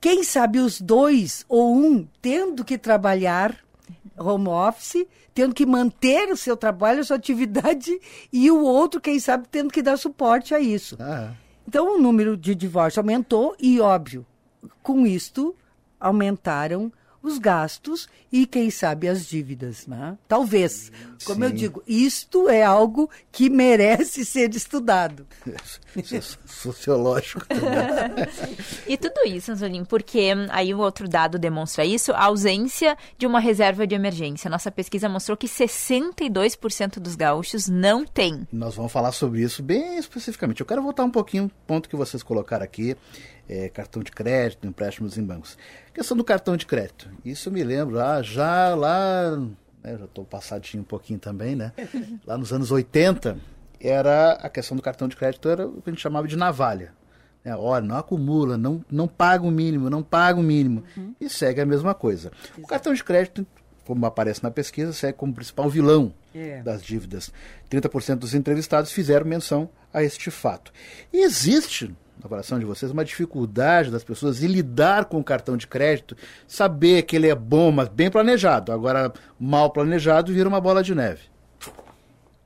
Quem 0.00 0.24
sabe 0.24 0.58
os 0.58 0.80
dois 0.80 1.44
ou 1.48 1.76
um 1.76 2.06
tendo 2.20 2.64
que 2.64 2.76
trabalhar 2.76 3.56
home 4.18 4.48
office, 4.48 5.06
tendo 5.34 5.54
que 5.54 5.64
manter 5.64 6.30
o 6.30 6.36
seu 6.36 6.56
trabalho, 6.56 7.00
a 7.00 7.04
sua 7.04 7.16
atividade, 7.16 7.98
e 8.32 8.50
o 8.50 8.62
outro, 8.62 9.00
quem 9.00 9.18
sabe, 9.18 9.46
tendo 9.50 9.72
que 9.72 9.82
dar 9.82 9.96
suporte 9.96 10.54
a 10.54 10.60
isso. 10.60 10.96
Ah. 11.00 11.32
Então, 11.66 11.96
o 11.96 11.98
número 11.98 12.36
de 12.36 12.54
divórcios 12.54 12.98
aumentou 12.98 13.54
e, 13.58 13.80
óbvio, 13.80 14.26
com 14.82 15.06
isto, 15.06 15.54
aumentaram 15.98 16.92
os 17.22 17.38
gastos 17.38 18.08
e, 18.30 18.46
quem 18.46 18.70
sabe, 18.70 19.08
as 19.08 19.26
dívidas. 19.26 19.86
Né? 19.86 20.16
Talvez. 20.26 20.90
Como 21.24 21.40
Sim. 21.40 21.44
eu 21.44 21.52
digo, 21.52 21.82
isto 21.86 22.48
é 22.48 22.62
algo 22.62 23.08
que 23.30 23.48
merece 23.48 24.24
ser 24.26 24.54
estudado. 24.54 25.26
Isso 25.96 26.16
é 26.16 26.20
sociológico 26.46 27.46
também. 27.46 28.26
e 28.88 28.96
tudo 28.96 29.26
isso, 29.26 29.52
Anzolim, 29.52 29.84
porque 29.84 30.32
aí 30.50 30.74
o 30.74 30.78
outro 30.78 31.08
dado 31.08 31.38
demonstra 31.38 31.84
isso, 31.84 32.12
a 32.12 32.24
ausência 32.24 32.96
de 33.16 33.26
uma 33.26 33.38
reserva 33.38 33.86
de 33.86 33.94
emergência. 33.94 34.50
Nossa 34.50 34.70
pesquisa 34.70 35.08
mostrou 35.08 35.36
que 35.36 35.46
62% 35.46 36.98
dos 36.98 37.14
gaúchos 37.14 37.68
não 37.68 38.04
tem. 38.04 38.46
Nós 38.52 38.74
vamos 38.74 38.90
falar 38.90 39.12
sobre 39.12 39.42
isso 39.42 39.62
bem 39.62 39.98
especificamente. 39.98 40.60
Eu 40.60 40.66
quero 40.66 40.82
voltar 40.82 41.04
um 41.04 41.10
pouquinho 41.10 41.50
ponto 41.66 41.88
que 41.88 41.96
vocês 41.96 42.22
colocaram 42.22 42.64
aqui, 42.64 42.96
é, 43.48 43.68
cartão 43.68 44.02
de 44.02 44.10
crédito, 44.10 44.66
empréstimos 44.66 45.18
em 45.18 45.24
bancos. 45.24 45.56
A 45.88 45.92
questão 45.92 46.16
do 46.16 46.24
cartão 46.24 46.56
de 46.56 46.66
crédito. 46.66 47.10
Isso 47.24 47.50
me 47.50 47.62
lembro 47.62 48.00
ah, 48.00 48.22
já 48.22 48.74
lá, 48.74 49.36
né, 49.82 49.96
já 49.98 50.04
estou 50.04 50.24
passadinho 50.24 50.82
um 50.82 50.86
pouquinho 50.86 51.18
também, 51.18 51.54
né? 51.54 51.72
Lá 52.26 52.38
nos 52.38 52.52
anos 52.52 52.70
80, 52.70 53.36
era 53.80 54.32
a 54.34 54.48
questão 54.48 54.76
do 54.76 54.82
cartão 54.82 55.08
de 55.08 55.16
crédito 55.16 55.48
era 55.48 55.66
o 55.66 55.82
que 55.82 55.90
a 55.90 55.92
gente 55.92 56.02
chamava 56.02 56.28
de 56.28 56.36
navalha. 56.36 56.92
É, 57.44 57.54
olha, 57.56 57.84
não 57.84 57.96
acumula, 57.96 58.56
não, 58.56 58.84
não 58.88 59.08
paga 59.08 59.44
o 59.44 59.50
mínimo, 59.50 59.90
não 59.90 60.02
paga 60.02 60.38
o 60.38 60.42
mínimo. 60.42 60.84
Uhum. 60.96 61.14
E 61.20 61.28
segue 61.28 61.60
a 61.60 61.66
mesma 61.66 61.92
coisa. 61.92 62.30
Exato. 62.44 62.60
O 62.60 62.66
cartão 62.66 62.94
de 62.94 63.02
crédito, 63.02 63.44
como 63.84 64.06
aparece 64.06 64.42
na 64.44 64.50
pesquisa, 64.50 64.92
segue 64.92 65.18
como 65.18 65.34
principal 65.34 65.68
vilão 65.68 66.14
é. 66.32 66.62
das 66.62 66.82
dívidas. 66.82 67.32
30% 67.68 68.16
dos 68.16 68.34
entrevistados 68.34 68.92
fizeram 68.92 69.26
menção 69.26 69.68
a 69.92 70.04
este 70.04 70.30
fato. 70.30 70.72
E 71.12 71.24
existe, 71.24 71.92
na 72.18 72.26
avaliação 72.26 72.58
de 72.58 72.64
vocês, 72.64 72.90
uma 72.90 73.04
dificuldade 73.04 73.90
das 73.90 74.04
pessoas 74.04 74.42
em 74.42 74.46
lidar 74.46 75.06
com 75.06 75.18
o 75.18 75.24
cartão 75.24 75.56
de 75.56 75.66
crédito, 75.66 76.16
saber 76.46 77.02
que 77.02 77.16
ele 77.16 77.28
é 77.28 77.34
bom, 77.34 77.70
mas 77.72 77.88
bem 77.88 78.10
planejado. 78.10 78.72
Agora, 78.72 79.12
mal 79.38 79.70
planejado, 79.70 80.32
vira 80.32 80.48
uma 80.48 80.60
bola 80.60 80.82
de 80.82 80.94
neve. 80.94 81.32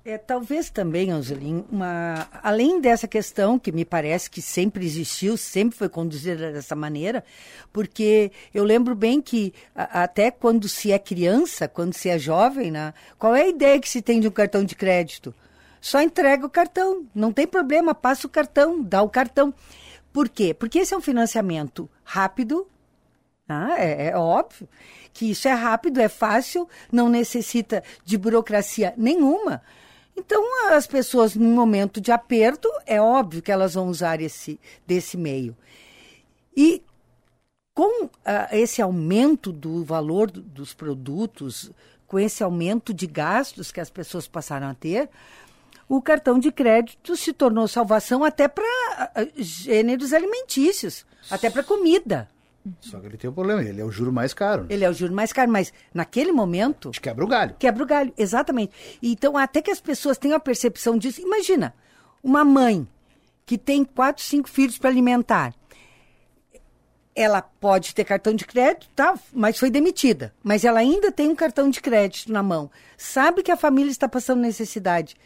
É, 0.09 0.17
talvez 0.17 0.71
também, 0.71 1.11
Angelim, 1.11 1.65
uma, 1.69 2.29
além 2.41 2.81
dessa 2.81 3.09
questão 3.09 3.59
que 3.59 3.73
me 3.73 3.85
parece 3.85 4.31
que 4.31 4.41
sempre 4.41 4.87
existiu, 4.87 5.37
sempre 5.37 5.77
foi 5.77 5.89
conduzida 5.89 6.53
dessa 6.53 6.77
maneira, 6.77 7.25
porque 7.73 8.31
eu 8.55 8.63
lembro 8.63 8.95
bem 8.95 9.21
que 9.21 9.53
a, 9.75 10.05
até 10.05 10.31
quando 10.31 10.69
se 10.69 10.93
é 10.93 10.99
criança, 11.01 11.67
quando 11.67 11.93
se 11.93 12.09
é 12.09 12.21
jovem, 12.21 12.71
né, 12.71 12.95
qual 13.19 13.35
é 13.35 13.43
a 13.43 13.49
ideia 13.49 13.81
que 13.81 13.89
se 13.89 14.01
tem 14.01 14.21
de 14.21 14.29
um 14.29 14.31
cartão 14.31 14.63
de 14.63 14.77
crédito? 14.77 15.35
Só 15.87 16.03
entrega 16.03 16.45
o 16.45 16.51
cartão, 16.51 17.07
não 17.15 17.33
tem 17.33 17.47
problema, 17.47 17.95
passa 17.95 18.27
o 18.27 18.31
cartão, 18.31 18.83
dá 18.83 19.03
o 19.03 19.09
cartão. 19.09 19.55
Por 20.13 20.29
quê? 20.29 20.53
Porque 20.53 20.81
esse 20.81 20.93
é 20.93 20.97
um 20.97 21.01
financiamento 21.01 21.89
rápido, 22.03 22.67
ah, 23.49 23.77
é, 23.79 24.09
é, 24.09 24.17
óbvio 24.17 24.69
que 25.13 25.31
isso 25.31 25.47
é 25.47 25.53
rápido, 25.53 26.01
é 26.01 26.09
fácil, 26.09 26.69
não 26.91 27.09
necessita 27.09 27.85
de 28.05 28.19
burocracia 28.19 28.95
nenhuma. 28.97 29.63
Então, 30.17 30.43
as 30.75 30.89
pessoas, 30.89 31.37
num 31.37 31.55
momento 31.55 32.01
de 32.01 32.11
aperto, 32.11 32.69
é 32.85 33.01
óbvio 33.01 33.41
que 33.41 33.53
elas 33.53 33.75
vão 33.75 33.87
usar 33.87 34.21
esse, 34.21 34.59
desse 34.85 35.17
meio. 35.17 35.57
E 36.57 36.83
com 37.73 38.07
uh, 38.07 38.11
esse 38.51 38.83
aumento 38.83 39.53
do 39.53 39.85
valor 39.85 40.33
dos 40.33 40.75
produtos, 40.75 41.71
com 42.09 42.19
esse 42.19 42.43
aumento 42.43 42.93
de 42.93 43.07
gastos 43.07 43.71
que 43.71 43.81
as 43.81 43.89
pessoas 43.89 44.27
passaram 44.27 44.67
a 44.67 44.75
ter, 44.75 45.09
o 45.89 46.03
cartão 46.03 46.39
de 46.39 46.51
crédito 46.51 47.17
se 47.17 47.33
tornou 47.33 47.69
salvação 47.69 48.25
até 48.25 48.49
para 48.49 48.65
uh, 49.17 49.33
gêneros 49.37 50.13
alimentícios, 50.13 51.07
até 51.31 51.49
para 51.51 51.63
comida. 51.63 52.29
Só 52.81 52.99
que 52.99 53.07
ele 53.07 53.17
tem 53.17 53.31
um 53.31 53.33
problema, 53.33 53.63
ele 53.63 53.81
é 53.81 53.85
o 53.85 53.91
juro 53.91 54.13
mais 54.13 54.35
caro. 54.35 54.67
Ele 54.69 54.85
é 54.85 54.91
o 54.91 54.93
juro 54.93 55.15
mais 55.15 55.33
caro, 55.33 55.51
mas 55.51 55.73
naquele 55.95 56.33
momento. 56.33 56.91
Te 56.91 57.01
quebra 57.01 57.25
o 57.25 57.29
galho. 57.29 57.55
Quebra 57.59 57.83
o 57.83 57.87
galho, 57.87 58.13
exatamente. 58.19 58.73
Então, 59.03 59.37
até 59.37 59.63
que 59.63 59.71
as 59.71 59.81
pessoas 59.81 60.19
tenham 60.19 60.37
a 60.37 60.41
percepção 60.41 60.99
disso. 60.99 61.21
Imagina, 61.21 61.73
uma 62.23 62.45
mãe 62.45 62.87
que 63.45 63.57
tem 63.57 63.85
quatro, 63.85 64.25
cinco 64.25 64.49
filhos 64.49 64.79
para 64.79 64.91
alimentar. 64.91 65.55
Ela 67.15 67.41
pode 67.41 67.95
ter 67.95 68.05
cartão 68.05 68.35
de 68.35 68.45
crédito, 68.45 68.91
tá? 68.95 69.15
Mas 69.33 69.59
foi 69.59 69.71
demitida. 69.71 70.35
Mas 70.43 70.65
ela 70.65 70.81
ainda 70.81 71.11
tem 71.13 71.29
um 71.29 71.37
cartão 71.37 71.71
de 71.71 71.81
crédito 71.81 72.31
na 72.33 72.43
mão. 72.43 72.71
Sabe 72.99 73.43
que 73.43 73.53
a 73.53 73.57
família 73.57 73.91
está 73.91 74.09
passando 74.09 74.41
necessidade. 74.41 75.17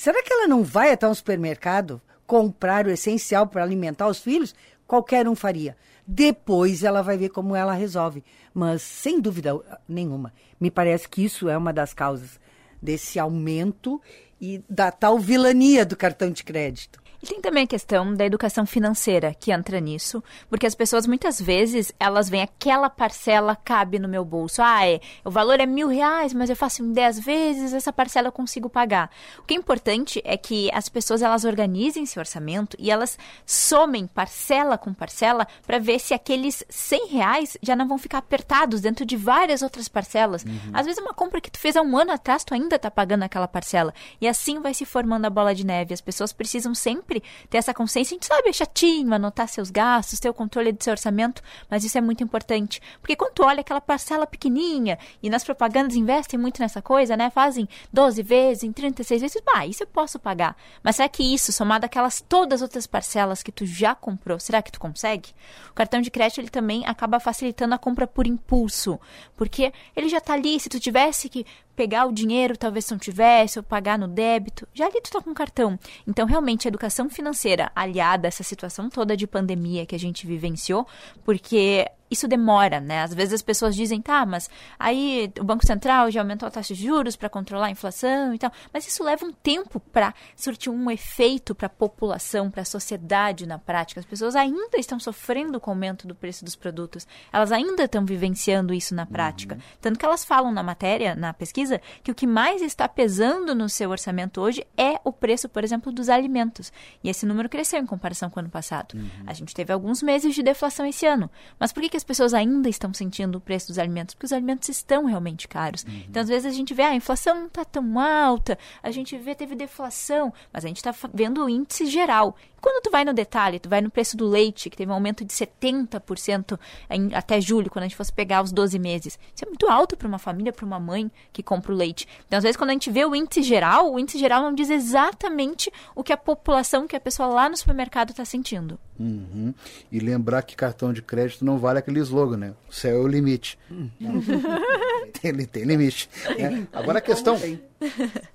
Será 0.00 0.22
que 0.22 0.32
ela 0.32 0.48
não 0.48 0.64
vai 0.64 0.92
até 0.92 1.06
um 1.06 1.12
supermercado 1.12 2.00
comprar 2.26 2.86
o 2.86 2.90
essencial 2.90 3.46
para 3.46 3.62
alimentar 3.62 4.08
os 4.08 4.18
filhos? 4.18 4.54
Qualquer 4.86 5.28
um 5.28 5.34
faria. 5.34 5.76
Depois 6.06 6.82
ela 6.82 7.02
vai 7.02 7.18
ver 7.18 7.28
como 7.28 7.54
ela 7.54 7.74
resolve. 7.74 8.24
Mas, 8.54 8.80
sem 8.80 9.20
dúvida 9.20 9.60
nenhuma, 9.86 10.32
me 10.58 10.70
parece 10.70 11.06
que 11.06 11.22
isso 11.22 11.50
é 11.50 11.58
uma 11.58 11.70
das 11.70 11.92
causas 11.92 12.40
desse 12.80 13.18
aumento 13.18 14.00
e 14.40 14.64
da 14.70 14.90
tal 14.90 15.18
vilania 15.18 15.84
do 15.84 15.94
cartão 15.98 16.30
de 16.30 16.44
crédito. 16.44 16.99
E 17.22 17.26
tem 17.26 17.40
também 17.40 17.64
a 17.64 17.66
questão 17.66 18.14
da 18.14 18.24
educação 18.24 18.64
financeira 18.64 19.34
que 19.34 19.52
entra 19.52 19.78
nisso, 19.78 20.22
porque 20.48 20.66
as 20.66 20.74
pessoas 20.74 21.06
muitas 21.06 21.40
vezes 21.40 21.92
elas 22.00 22.28
veem 22.28 22.42
aquela 22.42 22.88
parcela 22.88 23.54
cabe 23.54 23.98
no 23.98 24.08
meu 24.08 24.24
bolso. 24.24 24.62
Ah, 24.62 24.86
é, 24.86 25.00
o 25.24 25.30
valor 25.30 25.60
é 25.60 25.66
mil 25.66 25.88
reais, 25.88 26.32
mas 26.32 26.48
eu 26.48 26.56
faço 26.56 26.82
em 26.82 26.92
dez 26.92 27.20
vezes, 27.20 27.74
essa 27.74 27.92
parcela 27.92 28.28
eu 28.28 28.32
consigo 28.32 28.70
pagar. 28.70 29.10
O 29.38 29.42
que 29.42 29.52
é 29.52 29.56
importante 29.56 30.22
é 30.24 30.36
que 30.36 30.70
as 30.72 30.88
pessoas 30.88 31.20
elas 31.20 31.44
organizem 31.44 32.06
seu 32.06 32.20
orçamento 32.20 32.76
e 32.78 32.90
elas 32.90 33.18
somem 33.44 34.06
parcela 34.06 34.78
com 34.78 34.94
parcela 34.94 35.46
para 35.66 35.78
ver 35.78 35.98
se 35.98 36.14
aqueles 36.14 36.64
cem 36.68 37.08
reais 37.08 37.56
já 37.62 37.76
não 37.76 37.86
vão 37.86 37.98
ficar 37.98 38.18
apertados 38.18 38.80
dentro 38.80 39.04
de 39.04 39.16
várias 39.16 39.60
outras 39.60 39.88
parcelas. 39.88 40.42
Uhum. 40.44 40.70
Às 40.72 40.86
vezes 40.86 41.02
uma 41.02 41.12
compra 41.12 41.40
que 41.40 41.50
tu 41.50 41.58
fez 41.58 41.76
há 41.76 41.82
um 41.82 41.96
ano 41.98 42.12
atrás, 42.12 42.44
tu 42.44 42.54
ainda 42.54 42.76
está 42.76 42.90
pagando 42.90 43.24
aquela 43.24 43.48
parcela. 43.48 43.92
E 44.20 44.26
assim 44.26 44.60
vai 44.60 44.72
se 44.72 44.86
formando 44.86 45.26
a 45.26 45.30
bola 45.30 45.54
de 45.54 45.66
neve. 45.66 45.92
As 45.92 46.00
pessoas 46.00 46.32
precisam 46.32 46.74
sempre 46.74 47.09
sempre 47.10 47.22
ter 47.48 47.58
essa 47.58 47.74
consciência. 47.74 48.14
A 48.14 48.16
gente 48.16 48.26
sabe, 48.26 48.48
é 48.48 48.52
chatinho 48.52 49.12
anotar 49.12 49.48
seus 49.48 49.70
gastos, 49.70 50.20
ter 50.20 50.30
o 50.30 50.34
controle 50.34 50.72
do 50.72 50.82
seu 50.82 50.92
orçamento, 50.92 51.42
mas 51.68 51.84
isso 51.84 51.98
é 51.98 52.00
muito 52.00 52.22
importante. 52.22 52.80
Porque 53.00 53.16
quando 53.16 53.32
tu 53.32 53.42
olha 53.42 53.60
aquela 53.60 53.80
parcela 53.80 54.26
pequenininha, 54.26 54.98
e 55.22 55.28
nas 55.28 55.42
propagandas 55.42 55.96
investem 55.96 56.38
muito 56.38 56.60
nessa 56.60 56.80
coisa, 56.80 57.16
né? 57.16 57.30
Fazem 57.30 57.68
12 57.92 58.22
vezes, 58.22 58.62
em 58.62 58.72
36 58.72 59.20
vezes, 59.20 59.42
bah, 59.44 59.66
isso 59.66 59.82
eu 59.82 59.86
posso 59.86 60.18
pagar. 60.18 60.56
Mas 60.82 60.96
será 60.96 61.08
que 61.08 61.22
isso, 61.22 61.52
somado 61.52 61.84
aquelas 61.84 62.20
todas 62.20 62.60
as 62.60 62.62
outras 62.62 62.86
parcelas 62.86 63.42
que 63.42 63.50
tu 63.50 63.66
já 63.66 63.94
comprou, 63.94 64.38
será 64.38 64.62
que 64.62 64.70
tu 64.70 64.78
consegue? 64.78 65.30
O 65.70 65.74
cartão 65.74 66.00
de 66.00 66.10
crédito, 66.10 66.40
ele 66.40 66.50
também 66.50 66.86
acaba 66.86 67.18
facilitando 67.18 67.74
a 67.74 67.78
compra 67.78 68.06
por 68.06 68.26
impulso, 68.26 69.00
porque 69.36 69.72
ele 69.96 70.08
já 70.08 70.20
tá 70.20 70.34
ali, 70.34 70.60
se 70.60 70.68
tu 70.68 70.78
tivesse 70.78 71.28
que 71.28 71.46
pegar 71.80 72.04
o 72.04 72.12
dinheiro, 72.12 72.58
talvez 72.58 72.84
se 72.84 72.90
não 72.90 72.98
tivesse, 72.98 73.58
ou 73.58 73.62
pagar 73.62 73.98
no 73.98 74.06
débito, 74.06 74.68
já 74.74 74.84
ali 74.84 75.00
tu 75.00 75.10
tá 75.10 75.18
com 75.22 75.32
cartão. 75.32 75.78
Então, 76.06 76.26
realmente, 76.26 76.68
a 76.68 76.68
educação 76.68 77.08
financeira 77.08 77.72
aliada 77.74 78.26
a 78.26 78.28
essa 78.28 78.42
situação 78.42 78.90
toda 78.90 79.16
de 79.16 79.26
pandemia 79.26 79.86
que 79.86 79.94
a 79.94 79.98
gente 79.98 80.26
vivenciou, 80.26 80.86
porque 81.24 81.86
isso 82.10 82.26
demora, 82.26 82.80
né? 82.80 83.02
Às 83.02 83.14
vezes 83.14 83.34
as 83.34 83.42
pessoas 83.42 83.76
dizem, 83.76 84.02
tá, 84.02 84.26
mas 84.26 84.50
aí 84.78 85.32
o 85.38 85.44
Banco 85.44 85.64
Central 85.64 86.10
já 86.10 86.20
aumentou 86.20 86.46
a 86.48 86.50
taxa 86.50 86.74
de 86.74 86.82
juros 86.82 87.14
para 87.14 87.28
controlar 87.28 87.66
a 87.66 87.70
inflação 87.70 88.34
e 88.34 88.38
tal. 88.38 88.50
Mas 88.72 88.86
isso 88.86 89.04
leva 89.04 89.24
um 89.24 89.32
tempo 89.32 89.78
para 89.78 90.12
surtir 90.34 90.72
um 90.72 90.90
efeito 90.90 91.54
para 91.54 91.66
a 91.66 91.70
população, 91.70 92.50
para 92.50 92.62
a 92.62 92.64
sociedade 92.64 93.46
na 93.46 93.58
prática. 93.58 94.00
As 94.00 94.06
pessoas 94.06 94.34
ainda 94.34 94.76
estão 94.76 94.98
sofrendo 94.98 95.60
com 95.60 95.70
o 95.70 95.74
aumento 95.74 96.08
do 96.08 96.14
preço 96.14 96.44
dos 96.44 96.56
produtos. 96.56 97.06
Elas 97.32 97.52
ainda 97.52 97.84
estão 97.84 98.04
vivenciando 98.04 98.74
isso 98.74 98.94
na 98.94 99.06
prática. 99.06 99.54
Uhum. 99.54 99.60
Tanto 99.80 99.98
que 99.98 100.04
elas 100.04 100.24
falam 100.24 100.50
na 100.50 100.62
matéria, 100.62 101.14
na 101.14 101.32
pesquisa, 101.32 101.80
que 102.02 102.10
o 102.10 102.14
que 102.14 102.26
mais 102.26 102.60
está 102.60 102.88
pesando 102.88 103.54
no 103.54 103.68
seu 103.68 103.90
orçamento 103.90 104.40
hoje 104.40 104.66
é 104.76 105.00
o 105.04 105.12
preço, 105.12 105.48
por 105.48 105.62
exemplo, 105.62 105.92
dos 105.92 106.08
alimentos. 106.08 106.72
E 107.04 107.08
esse 107.08 107.24
número 107.24 107.48
cresceu 107.48 107.80
em 107.80 107.86
comparação 107.86 108.28
com 108.28 108.40
o 108.40 108.42
ano 108.42 108.50
passado. 108.50 108.94
Uhum. 108.94 109.08
A 109.26 109.32
gente 109.32 109.54
teve 109.54 109.72
alguns 109.72 110.02
meses 110.02 110.34
de 110.34 110.42
deflação 110.42 110.84
esse 110.84 111.06
ano. 111.06 111.30
Mas 111.58 111.72
por 111.72 111.80
que, 111.82 111.88
que 111.88 111.99
as 112.00 112.04
pessoas 112.04 112.34
ainda 112.34 112.68
estão 112.68 112.92
sentindo 112.92 113.36
o 113.36 113.40
preço 113.40 113.68
dos 113.68 113.78
alimentos, 113.78 114.14
porque 114.14 114.26
os 114.26 114.32
alimentos 114.32 114.68
estão 114.68 115.04
realmente 115.04 115.46
caros. 115.46 115.84
Uhum. 115.84 116.02
Então, 116.08 116.22
às 116.22 116.28
vezes, 116.28 116.46
a 116.46 116.54
gente 116.54 116.72
vê, 116.72 116.82
ah, 116.82 116.88
a 116.88 116.94
inflação 116.94 117.34
não 117.34 117.46
está 117.46 117.64
tão 117.64 117.98
alta, 117.98 118.58
a 118.82 118.90
gente 118.90 119.16
vê, 119.18 119.34
teve 119.34 119.54
deflação, 119.54 120.32
mas 120.52 120.64
a 120.64 120.68
gente 120.68 120.78
está 120.78 120.94
vendo 121.12 121.44
o 121.44 121.48
índice 121.48 121.86
geral. 121.86 122.34
Quando 122.60 122.82
tu 122.82 122.90
vai 122.90 123.04
no 123.04 123.12
detalhe, 123.12 123.58
tu 123.58 123.68
vai 123.68 123.80
no 123.80 123.90
preço 123.90 124.16
do 124.16 124.26
leite, 124.26 124.68
que 124.68 124.76
teve 124.76 124.90
um 124.90 124.94
aumento 124.94 125.24
de 125.24 125.32
70% 125.32 126.58
em, 126.90 127.14
até 127.14 127.40
julho, 127.40 127.70
quando 127.70 127.84
a 127.84 127.88
gente 127.88 127.96
fosse 127.96 128.12
pegar 128.12 128.42
os 128.42 128.52
12 128.52 128.78
meses. 128.78 129.18
Isso 129.34 129.44
é 129.44 129.48
muito 129.48 129.68
alto 129.68 129.96
para 129.96 130.06
uma 130.06 130.18
família, 130.18 130.52
para 130.52 130.66
uma 130.66 130.78
mãe 130.78 131.10
que 131.32 131.42
compra 131.42 131.72
o 131.72 131.76
leite. 131.76 132.06
Então, 132.26 132.36
às 132.36 132.42
vezes, 132.42 132.56
quando 132.56 132.70
a 132.70 132.72
gente 132.72 132.90
vê 132.90 133.04
o 133.04 133.14
índice 133.14 133.42
geral, 133.42 133.92
o 133.92 133.98
índice 133.98 134.18
geral 134.18 134.42
não 134.42 134.54
diz 134.54 134.70
exatamente 134.70 135.72
o 135.94 136.02
que 136.02 136.12
a 136.12 136.16
população, 136.16 136.86
que 136.86 136.96
a 136.96 137.00
pessoa 137.00 137.28
lá 137.28 137.48
no 137.48 137.56
supermercado 137.56 138.10
está 138.10 138.24
sentindo. 138.24 138.78
Uhum. 138.98 139.54
E 139.90 139.98
lembrar 139.98 140.42
que 140.42 140.54
cartão 140.54 140.92
de 140.92 141.00
crédito 141.00 141.44
não 141.44 141.58
vale 141.58 141.78
aquele 141.78 142.00
slogan, 142.00 142.36
né? 142.36 142.54
O 142.68 142.72
céu 142.72 142.96
é 142.96 143.00
o 143.00 143.06
limite. 143.08 143.58
Ele 145.24 145.46
tem 145.46 145.64
limite. 145.64 146.08
Né? 146.38 146.66
Agora 146.72 146.98
a 146.98 147.02
questão 147.02 147.38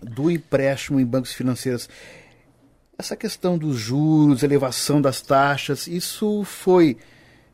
do 0.01 0.31
empréstimo 0.31 0.99
em 0.99 1.05
bancos 1.05 1.33
financeiros 1.33 1.87
essa 2.97 3.15
questão 3.15 3.57
dos 3.57 3.77
juros, 3.77 4.43
elevação 4.43 5.01
das 5.01 5.21
taxas, 5.21 5.87
isso 5.87 6.43
foi 6.43 6.97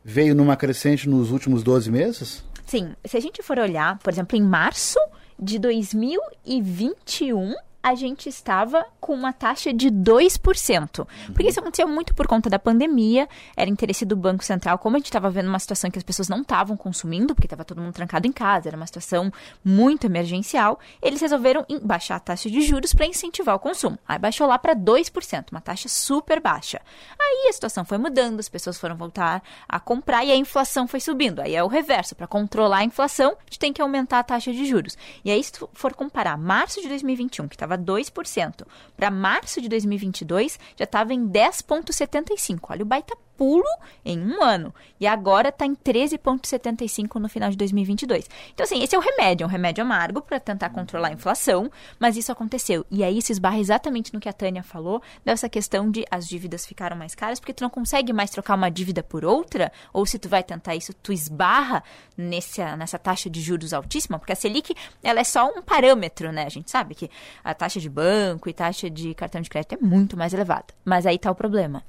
veio 0.04 0.34
numa 0.34 0.56
crescente 0.56 1.08
nos 1.08 1.30
últimos 1.30 1.62
12 1.62 1.90
meses? 1.90 2.44
Sim, 2.66 2.94
se 3.04 3.16
a 3.16 3.20
gente 3.20 3.42
for 3.42 3.58
olhar, 3.58 3.98
por 3.98 4.12
exemplo, 4.12 4.36
em 4.36 4.42
março 4.42 4.98
de 5.38 5.58
2021, 5.58 7.54
a 7.82 7.94
gente 7.94 8.28
estava 8.28 8.86
com 9.00 9.12
uma 9.12 9.32
taxa 9.32 9.72
de 9.72 9.90
2%. 9.90 11.06
Porque 11.26 11.48
isso 11.48 11.58
aconteceu 11.58 11.88
muito 11.88 12.14
por 12.14 12.26
conta 12.26 12.48
da 12.48 12.58
pandemia, 12.58 13.28
era 13.56 13.68
interesse 13.68 14.04
do 14.04 14.14
Banco 14.14 14.44
Central, 14.44 14.78
como 14.78 14.96
a 14.96 14.98
gente 14.98 15.06
estava 15.06 15.30
vendo 15.30 15.48
uma 15.48 15.58
situação 15.58 15.90
que 15.90 15.98
as 15.98 16.04
pessoas 16.04 16.28
não 16.28 16.42
estavam 16.42 16.76
consumindo, 16.76 17.34
porque 17.34 17.46
estava 17.46 17.64
todo 17.64 17.80
mundo 17.80 17.92
trancado 17.92 18.26
em 18.26 18.32
casa, 18.32 18.68
era 18.68 18.76
uma 18.76 18.86
situação 18.86 19.32
muito 19.64 20.06
emergencial, 20.06 20.78
eles 21.02 21.20
resolveram 21.20 21.66
baixar 21.82 22.16
a 22.16 22.20
taxa 22.20 22.48
de 22.48 22.60
juros 22.60 22.94
para 22.94 23.06
incentivar 23.06 23.56
o 23.56 23.58
consumo. 23.58 23.98
Aí 24.06 24.18
baixou 24.18 24.46
lá 24.46 24.58
para 24.58 24.76
2%, 24.76 25.46
uma 25.50 25.60
taxa 25.60 25.88
super 25.88 26.40
baixa. 26.40 26.80
Aí 27.18 27.48
a 27.48 27.52
situação 27.52 27.84
foi 27.84 27.98
mudando, 27.98 28.38
as 28.38 28.48
pessoas 28.48 28.78
foram 28.78 28.96
voltar 28.96 29.42
a 29.68 29.80
comprar 29.80 30.24
e 30.24 30.30
a 30.30 30.36
inflação 30.36 30.86
foi 30.86 31.00
subindo. 31.00 31.40
Aí 31.40 31.54
é 31.54 31.64
o 31.64 31.68
reverso, 31.68 32.14
para 32.14 32.26
controlar 32.26 32.78
a 32.78 32.84
inflação, 32.84 33.32
a 33.32 33.44
gente 33.44 33.58
tem 33.58 33.72
que 33.72 33.82
aumentar 33.82 34.20
a 34.20 34.22
taxa 34.22 34.52
de 34.52 34.64
juros. 34.66 34.96
E 35.24 35.30
aí 35.30 35.42
se 35.42 35.52
for 35.72 35.94
comparar 35.94 36.36
março 36.36 36.80
de 36.80 36.88
2021, 36.88 37.48
que 37.48 37.54
estava 37.54 37.71
estava 37.72 37.78
2%. 37.78 38.66
Para 38.96 39.10
março 39.10 39.60
de 39.60 39.68
2022, 39.68 40.58
já 40.76 40.84
estava 40.84 41.14
em 41.14 41.26
10,75%. 41.28 42.60
Olha 42.68 42.82
o 42.82 42.86
baita 42.86 43.16
pulo 43.42 43.64
em 44.04 44.20
um 44.20 44.40
ano. 44.40 44.72
E 45.00 45.06
agora 45.06 45.48
está 45.48 45.66
em 45.66 45.74
13,75 45.74 47.18
no 47.18 47.28
final 47.28 47.50
de 47.50 47.56
2022. 47.56 48.30
Então, 48.54 48.62
assim, 48.62 48.80
esse 48.80 48.94
é 48.94 48.98
o 48.98 49.00
remédio, 49.00 49.42
é 49.42 49.46
um 49.48 49.50
remédio 49.50 49.82
amargo 49.82 50.22
para 50.22 50.38
tentar 50.38 50.70
controlar 50.70 51.08
a 51.08 51.12
inflação, 51.12 51.68
mas 51.98 52.16
isso 52.16 52.30
aconteceu. 52.30 52.86
E 52.88 53.02
aí 53.02 53.20
se 53.20 53.32
esbarra 53.32 53.58
exatamente 53.58 54.14
no 54.14 54.20
que 54.20 54.28
a 54.28 54.32
Tânia 54.32 54.62
falou, 54.62 55.02
dessa 55.24 55.48
questão 55.48 55.90
de 55.90 56.04
as 56.08 56.28
dívidas 56.28 56.64
ficaram 56.64 56.96
mais 56.96 57.16
caras, 57.16 57.40
porque 57.40 57.52
tu 57.52 57.62
não 57.62 57.68
consegue 57.68 58.12
mais 58.12 58.30
trocar 58.30 58.54
uma 58.54 58.70
dívida 58.70 59.02
por 59.02 59.24
outra, 59.24 59.72
ou 59.92 60.06
se 60.06 60.20
tu 60.20 60.28
vai 60.28 60.44
tentar 60.44 60.76
isso, 60.76 60.94
tu 60.94 61.12
esbarra 61.12 61.82
nessa, 62.16 62.76
nessa 62.76 62.96
taxa 62.96 63.28
de 63.28 63.40
juros 63.40 63.72
altíssima, 63.72 64.20
porque 64.20 64.34
a 64.34 64.36
Selic, 64.36 64.72
ela 65.02 65.18
é 65.18 65.24
só 65.24 65.48
um 65.48 65.62
parâmetro, 65.62 66.30
né? 66.30 66.44
A 66.44 66.48
gente 66.48 66.70
sabe 66.70 66.94
que 66.94 67.10
a 67.42 67.52
taxa 67.54 67.80
de 67.80 67.90
banco 67.90 68.48
e 68.48 68.52
taxa 68.52 68.88
de 68.88 69.12
cartão 69.14 69.40
de 69.40 69.50
crédito 69.50 69.74
é 69.74 69.78
muito 69.84 70.16
mais 70.16 70.32
elevada. 70.32 70.66
Mas 70.84 71.06
aí 71.06 71.16
está 71.16 71.28
o 71.28 71.34
problema. 71.34 71.82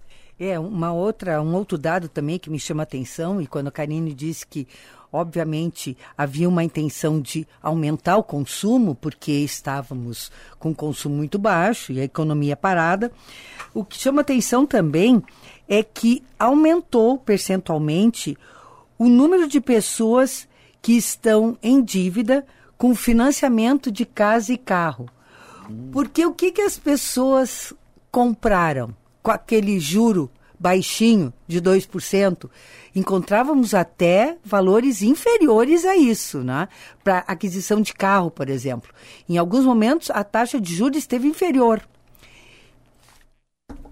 É, 0.45 0.59
uma 0.59 0.91
outra, 0.91 1.41
um 1.41 1.55
outro 1.55 1.77
dado 1.77 2.09
também 2.09 2.37
que 2.37 2.49
me 2.49 2.59
chama 2.59 2.83
atenção, 2.83 3.41
e 3.41 3.47
quando 3.47 3.69
a 3.69 3.71
Karine 3.71 4.13
disse 4.13 4.45
que, 4.45 4.67
obviamente, 5.09 5.97
havia 6.17 6.49
uma 6.49 6.65
intenção 6.65 7.21
de 7.21 7.47
aumentar 7.61 8.17
o 8.17 8.23
consumo, 8.23 8.93
porque 8.93 9.31
estávamos 9.31 10.29
com 10.59 10.75
consumo 10.75 11.15
muito 11.15 11.39
baixo 11.39 11.93
e 11.93 12.01
a 12.01 12.03
economia 12.03 12.57
parada, 12.57 13.09
o 13.73 13.85
que 13.85 13.97
chama 13.97 14.19
atenção 14.19 14.65
também 14.65 15.23
é 15.65 15.81
que 15.81 16.21
aumentou 16.37 17.17
percentualmente 17.17 18.37
o 18.97 19.07
número 19.07 19.47
de 19.47 19.61
pessoas 19.61 20.45
que 20.81 20.97
estão 20.97 21.57
em 21.63 21.81
dívida 21.81 22.45
com 22.77 22.93
financiamento 22.93 23.89
de 23.89 24.05
casa 24.05 24.51
e 24.51 24.57
carro. 24.57 25.07
Porque 25.93 26.25
o 26.25 26.33
que, 26.33 26.51
que 26.51 26.61
as 26.61 26.77
pessoas 26.77 27.73
compraram? 28.11 28.93
Com 29.23 29.31
aquele 29.31 29.79
juro 29.79 30.29
baixinho 30.59 31.33
de 31.47 31.61
2%, 31.61 32.49
encontrávamos 32.95 33.73
até 33.73 34.37
valores 34.45 35.01
inferiores 35.01 35.83
a 35.83 35.97
isso, 35.97 36.39
né? 36.39 36.69
Para 37.03 37.19
aquisição 37.19 37.81
de 37.81 37.93
carro, 37.93 38.29
por 38.29 38.49
exemplo. 38.49 38.93
Em 39.27 39.37
alguns 39.37 39.65
momentos, 39.65 40.09
a 40.11 40.23
taxa 40.23 40.61
de 40.61 40.73
juros 40.73 40.97
esteve 40.97 41.27
inferior. 41.27 41.81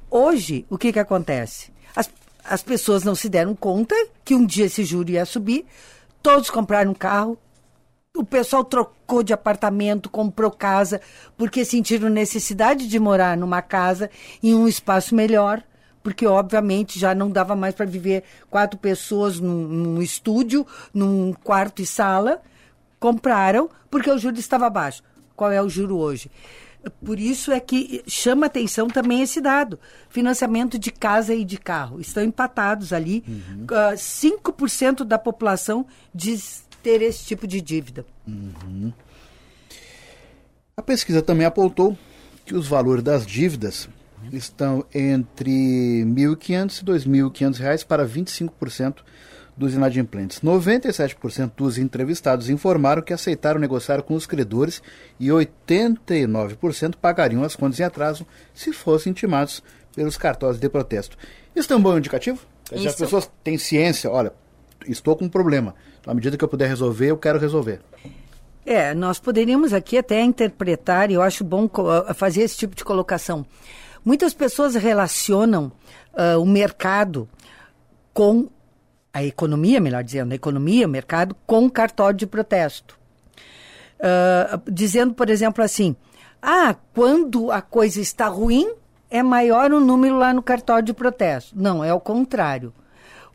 Hoje, 0.10 0.66
o 0.70 0.78
que, 0.78 0.94
que 0.94 1.00
acontece? 1.00 1.72
As, 1.96 2.10
as 2.44 2.62
pessoas 2.62 3.04
não 3.04 3.16
se 3.16 3.28
deram 3.28 3.56
conta 3.56 3.96
que 4.24 4.36
um 4.36 4.46
dia 4.46 4.66
esse 4.66 4.84
juro 4.86 5.12
ia 5.12 5.26
subir, 5.26 5.66
todos 6.22 6.50
compraram 6.50 6.92
um 6.92 6.96
carro, 6.96 7.38
o 8.16 8.26
pessoal 8.26 8.64
trocou 8.64 9.24
de 9.24 9.34
apartamento, 9.34 10.10
comprou 10.10 10.52
casa, 10.52 11.00
porque 11.38 11.64
sentiram 11.64 12.10
necessidade 12.10 12.88
de 12.88 13.00
morar 13.00 13.38
numa 13.38 13.62
casa 13.62 14.10
em 14.44 14.54
um 14.54 14.68
espaço 14.68 15.16
melhor, 15.16 15.64
porque 16.04 16.28
obviamente 16.28 17.00
já 17.00 17.16
não 17.16 17.30
dava 17.30 17.56
mais 17.56 17.74
para 17.74 17.86
viver 17.86 18.24
quatro 18.50 18.78
pessoas 18.78 19.40
num, 19.40 19.68
num, 19.68 20.02
estúdio, 20.02 20.66
num 20.94 21.32
quarto 21.32 21.82
e 21.82 21.86
sala. 21.86 22.42
Compraram 23.00 23.70
porque 23.90 24.12
o 24.12 24.18
juro 24.18 24.38
estava 24.38 24.70
baixo. 24.70 25.04
Qual 25.36 25.52
é 25.52 25.62
o 25.62 25.70
juro 25.70 25.98
hoje? 25.98 26.30
Por 27.04 27.20
isso 27.20 27.52
é 27.52 27.60
que 27.60 28.04
chama 28.08 28.48
atenção 28.48 28.88
também 28.88 29.22
esse 29.22 29.40
dado. 29.40 29.80
Financiamento 30.10 30.78
de 30.78 30.92
casa 30.92 31.34
e 31.34 31.46
de 31.46 31.58
carro. 31.58 32.00
Estão 32.02 32.24
empatados 32.24 32.92
ali. 32.92 33.24
Uhum. 33.28 33.66
Uh, 33.66 33.96
5% 33.96 35.04
da 35.04 35.18
população 35.18 35.86
diz 36.14 36.66
ter 36.82 37.02
esse 37.02 37.26
tipo 37.26 37.48
de 37.48 37.62
dívida. 37.62 38.06
Uhum. 38.28 38.92
A 40.76 40.82
pesquisa 40.82 41.22
também 41.22 41.46
apontou 41.46 41.98
que 42.46 42.56
os 42.56 42.68
valores 42.68 43.04
das 43.04 43.26
dívidas 43.26 43.88
estão 44.32 44.86
entre 44.94 46.04
R$ 46.04 46.06
1.500 46.06 46.82
e 46.82 47.10
R$ 47.10 47.30
2.500 47.30 47.86
para 47.86 48.08
25% 48.08 48.98
dos 49.56 49.74
inadimplentes. 49.74 50.40
97% 50.40 51.52
dos 51.56 51.78
entrevistados 51.78 52.50
informaram 52.50 53.02
que 53.02 53.14
aceitaram 53.14 53.60
negociar 53.60 54.02
com 54.02 54.16
os 54.16 54.26
credores 54.26 54.82
e 55.20 55.28
89% 55.28 56.96
pagariam 56.96 57.44
as 57.44 57.56
contas 57.56 57.80
em 57.80 57.84
atraso 57.84 58.26
se 58.54 58.72
fossem 58.74 59.12
intimados 59.12 59.62
pelos 59.96 60.18
cartórios 60.18 60.60
de 60.60 60.70
protesto. 60.70 61.18
Isso 61.56 61.72
é 61.72 61.76
um 61.76 61.82
bom 61.82 61.98
indicativo? 61.98 62.40
Isso. 62.72 62.88
As 62.88 62.96
pessoas 62.96 63.30
têm 63.44 63.58
ciência, 63.58 64.10
olha, 64.10 64.34
estou 64.88 65.16
com 65.16 65.26
um 65.26 65.30
problema. 65.30 65.76
À 66.06 66.14
medida 66.14 66.36
que 66.36 66.44
eu 66.44 66.48
puder 66.48 66.68
resolver, 66.68 67.08
eu 67.08 67.18
quero 67.18 67.40
resolver. 67.40 67.80
É, 68.66 68.94
nós 68.94 69.20
poderíamos 69.20 69.74
aqui 69.74 69.98
até 69.98 70.22
interpretar, 70.22 71.10
e 71.10 71.16
eu 71.16 71.22
acho 71.22 71.44
bom 71.44 71.70
fazer 72.16 72.42
esse 72.42 72.58
tipo 72.58 72.76
de 72.76 72.84
colocação. 72.84 73.46
Muitas 74.04 74.34
pessoas 74.34 74.76
relacionam 74.76 75.72
uh, 76.14 76.42
o 76.42 76.46
mercado 76.46 77.30
com 78.14 78.50
a 79.14 79.24
economia, 79.24 79.80
melhor 79.80 80.04
dizendo, 80.04 80.32
a 80.32 80.36
economia, 80.36 80.88
o 80.88 80.90
mercado, 80.90 81.36
com 81.46 81.70
cartório 81.70 82.18
de 82.18 82.26
protesto. 82.26 83.00
Uh, 84.00 84.72
dizendo, 84.72 85.14
por 85.14 85.30
exemplo, 85.30 85.64
assim: 85.64 85.96
ah, 86.42 86.76
quando 86.94 87.52
a 87.52 87.62
coisa 87.62 88.02
está 88.02 88.28
ruim, 88.28 88.74
é 89.10 89.22
maior 89.22 89.72
o 89.72 89.80
número 89.80 90.18
lá 90.18 90.34
no 90.34 90.42
cartório 90.42 90.86
de 90.86 90.94
protesto. 90.94 91.54
Não, 91.56 91.84
é 91.84 91.94
o 91.94 92.00
contrário 92.00 92.74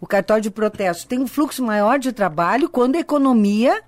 o 0.01 0.07
cartório 0.07 0.43
de 0.43 0.51
protesto 0.51 1.07
tem 1.07 1.19
um 1.19 1.27
fluxo 1.27 1.63
maior 1.65 1.99
de 1.99 2.13
trabalho 2.13 2.69
quando 2.69 2.97
a 2.97 3.01
economia 3.01 3.83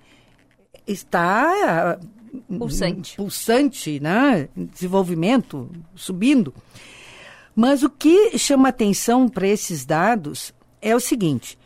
está 0.87 1.99
pulsante, 2.47 3.15
pulsante 3.15 3.99
né? 3.99 4.49
desenvolvimento 4.55 5.69
subindo. 5.95 6.53
Mas 7.55 7.83
o 7.83 7.89
que 7.89 8.37
chama 8.37 8.69
atenção 8.69 9.27
para 9.27 9.47
esses 9.47 9.85
dados 9.85 10.53
é 10.81 10.95
o 10.95 10.99
seguinte: 10.99 11.57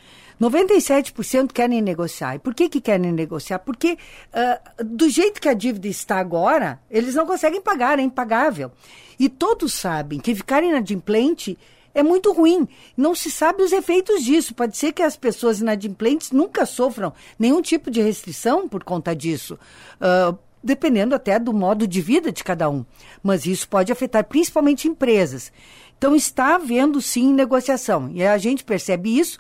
97% 0.42 1.52
querem 1.54 1.82
negociar. 1.82 2.36
E 2.36 2.40
por 2.40 2.54
que, 2.54 2.68
que 2.68 2.82
querem 2.82 3.12
negociar? 3.12 3.60
Porque 3.60 3.98
uh, 4.34 4.84
do 4.84 5.10
jeito 5.10 5.40
que 5.40 5.48
a 5.48 5.54
dívida 5.54 5.88
está 5.88 6.18
agora, 6.18 6.80
eles 6.90 7.16
não 7.16 7.26
conseguem 7.26 7.62
pagar, 7.62 8.00
é 8.00 8.02
impagável. 8.02 8.72
E 9.20 9.30
todos 9.30 9.74
sabem 9.74 10.20
que 10.20 10.36
ficar 10.36 10.64
inadimplente 10.64 11.58
é 11.94 12.02
muito 12.02 12.32
ruim. 12.32 12.68
Não 12.98 13.14
se 13.14 13.30
sabe 13.30 13.64
os 13.64 13.72
efeitos 13.72 14.24
disso. 14.24 14.56
Pode 14.56 14.76
ser 14.78 14.92
que 14.92 15.02
as 15.02 15.16
pessoas 15.16 15.60
inadimplentes 15.60 16.32
nunca 16.32 16.66
sofram 16.66 17.14
nenhum 17.38 17.62
tipo 17.62 17.92
de 17.92 18.02
restrição 18.02 18.68
por 18.68 18.84
conta 18.84 19.16
disso. 19.16 19.60
Uh, 20.02 20.38
dependendo 20.64 21.14
até 21.14 21.38
do 21.38 21.54
modo 21.54 21.86
de 21.86 22.02
vida 22.02 22.32
de 22.32 22.44
cada 22.44 22.70
um. 22.70 22.86
Mas 23.22 23.46
isso 23.46 23.68
pode 23.68 23.92
afetar 23.92 24.24
principalmente 24.24 24.88
empresas. 24.88 25.52
Então 25.98 26.16
está 26.16 26.56
havendo 26.56 27.02
sim 27.02 27.34
negociação. 27.34 28.10
E 28.14 28.26
a 28.26 28.38
gente 28.38 28.64
percebe 28.64 29.18
isso 29.18 29.40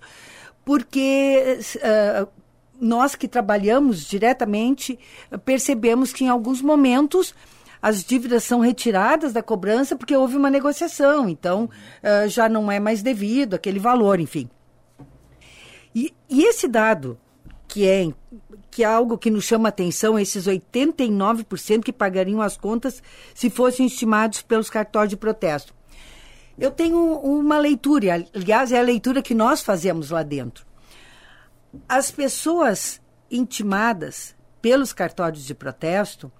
porque 0.66 1.60
uh, 1.78 2.28
nós 2.80 3.16
que 3.16 3.28
trabalhamos 3.28 4.06
diretamente 4.06 5.00
percebemos 5.46 6.12
que 6.12 6.26
em 6.26 6.30
alguns 6.30 6.62
momentos 6.62 7.34
as 7.84 8.02
dívidas 8.02 8.46
são 8.46 8.62
retiradas 8.62 9.34
da 9.34 9.44
cobrança 9.44 9.94
porque 9.94 10.16
houve 10.16 10.38
uma 10.38 10.50
negociação, 10.50 11.28
então 11.28 11.66
uh, 11.66 12.30
já 12.30 12.48
não 12.48 12.72
é 12.72 12.80
mais 12.80 13.04
devido 13.04 13.56
aquele 13.56 13.78
valor, 13.78 14.22
enfim. 14.22 14.50
E, 15.94 16.14
e 16.30 16.46
esse 16.46 16.66
dado, 16.66 17.20
que 17.68 17.86
é, 17.86 18.08
que 18.72 18.86
é 18.86 18.88
algo 18.88 19.18
que 19.18 19.30
nos 19.30 19.44
chama 19.44 19.68
atenção, 19.68 20.18
esses 20.18 20.48
89% 20.48 21.84
que 21.84 21.92
pagariam 21.92 22.42
as 22.42 22.56
contas 22.56 23.04
se 23.36 23.50
fossem 23.50 23.86
estimados 23.86 24.42
pelos 24.42 24.70
cartórios 24.70 25.10
de 25.10 25.18
protesto. 25.18 25.76
Eu 26.58 26.72
tenho 26.72 26.98
uma 27.20 27.58
leitura, 27.58 28.26
aliás, 28.34 28.72
é 28.72 28.80
a 28.80 28.84
leitura 28.84 29.22
que 29.22 29.36
nós 29.36 29.62
fazemos 29.62 30.10
lá 30.10 30.24
dentro. 30.24 30.66
As 31.90 32.10
pessoas 32.10 33.02
intimadas 33.30 34.34
pelos 34.62 34.94
cartórios 34.94 35.44
de 35.44 35.54
protesto, 35.54 36.32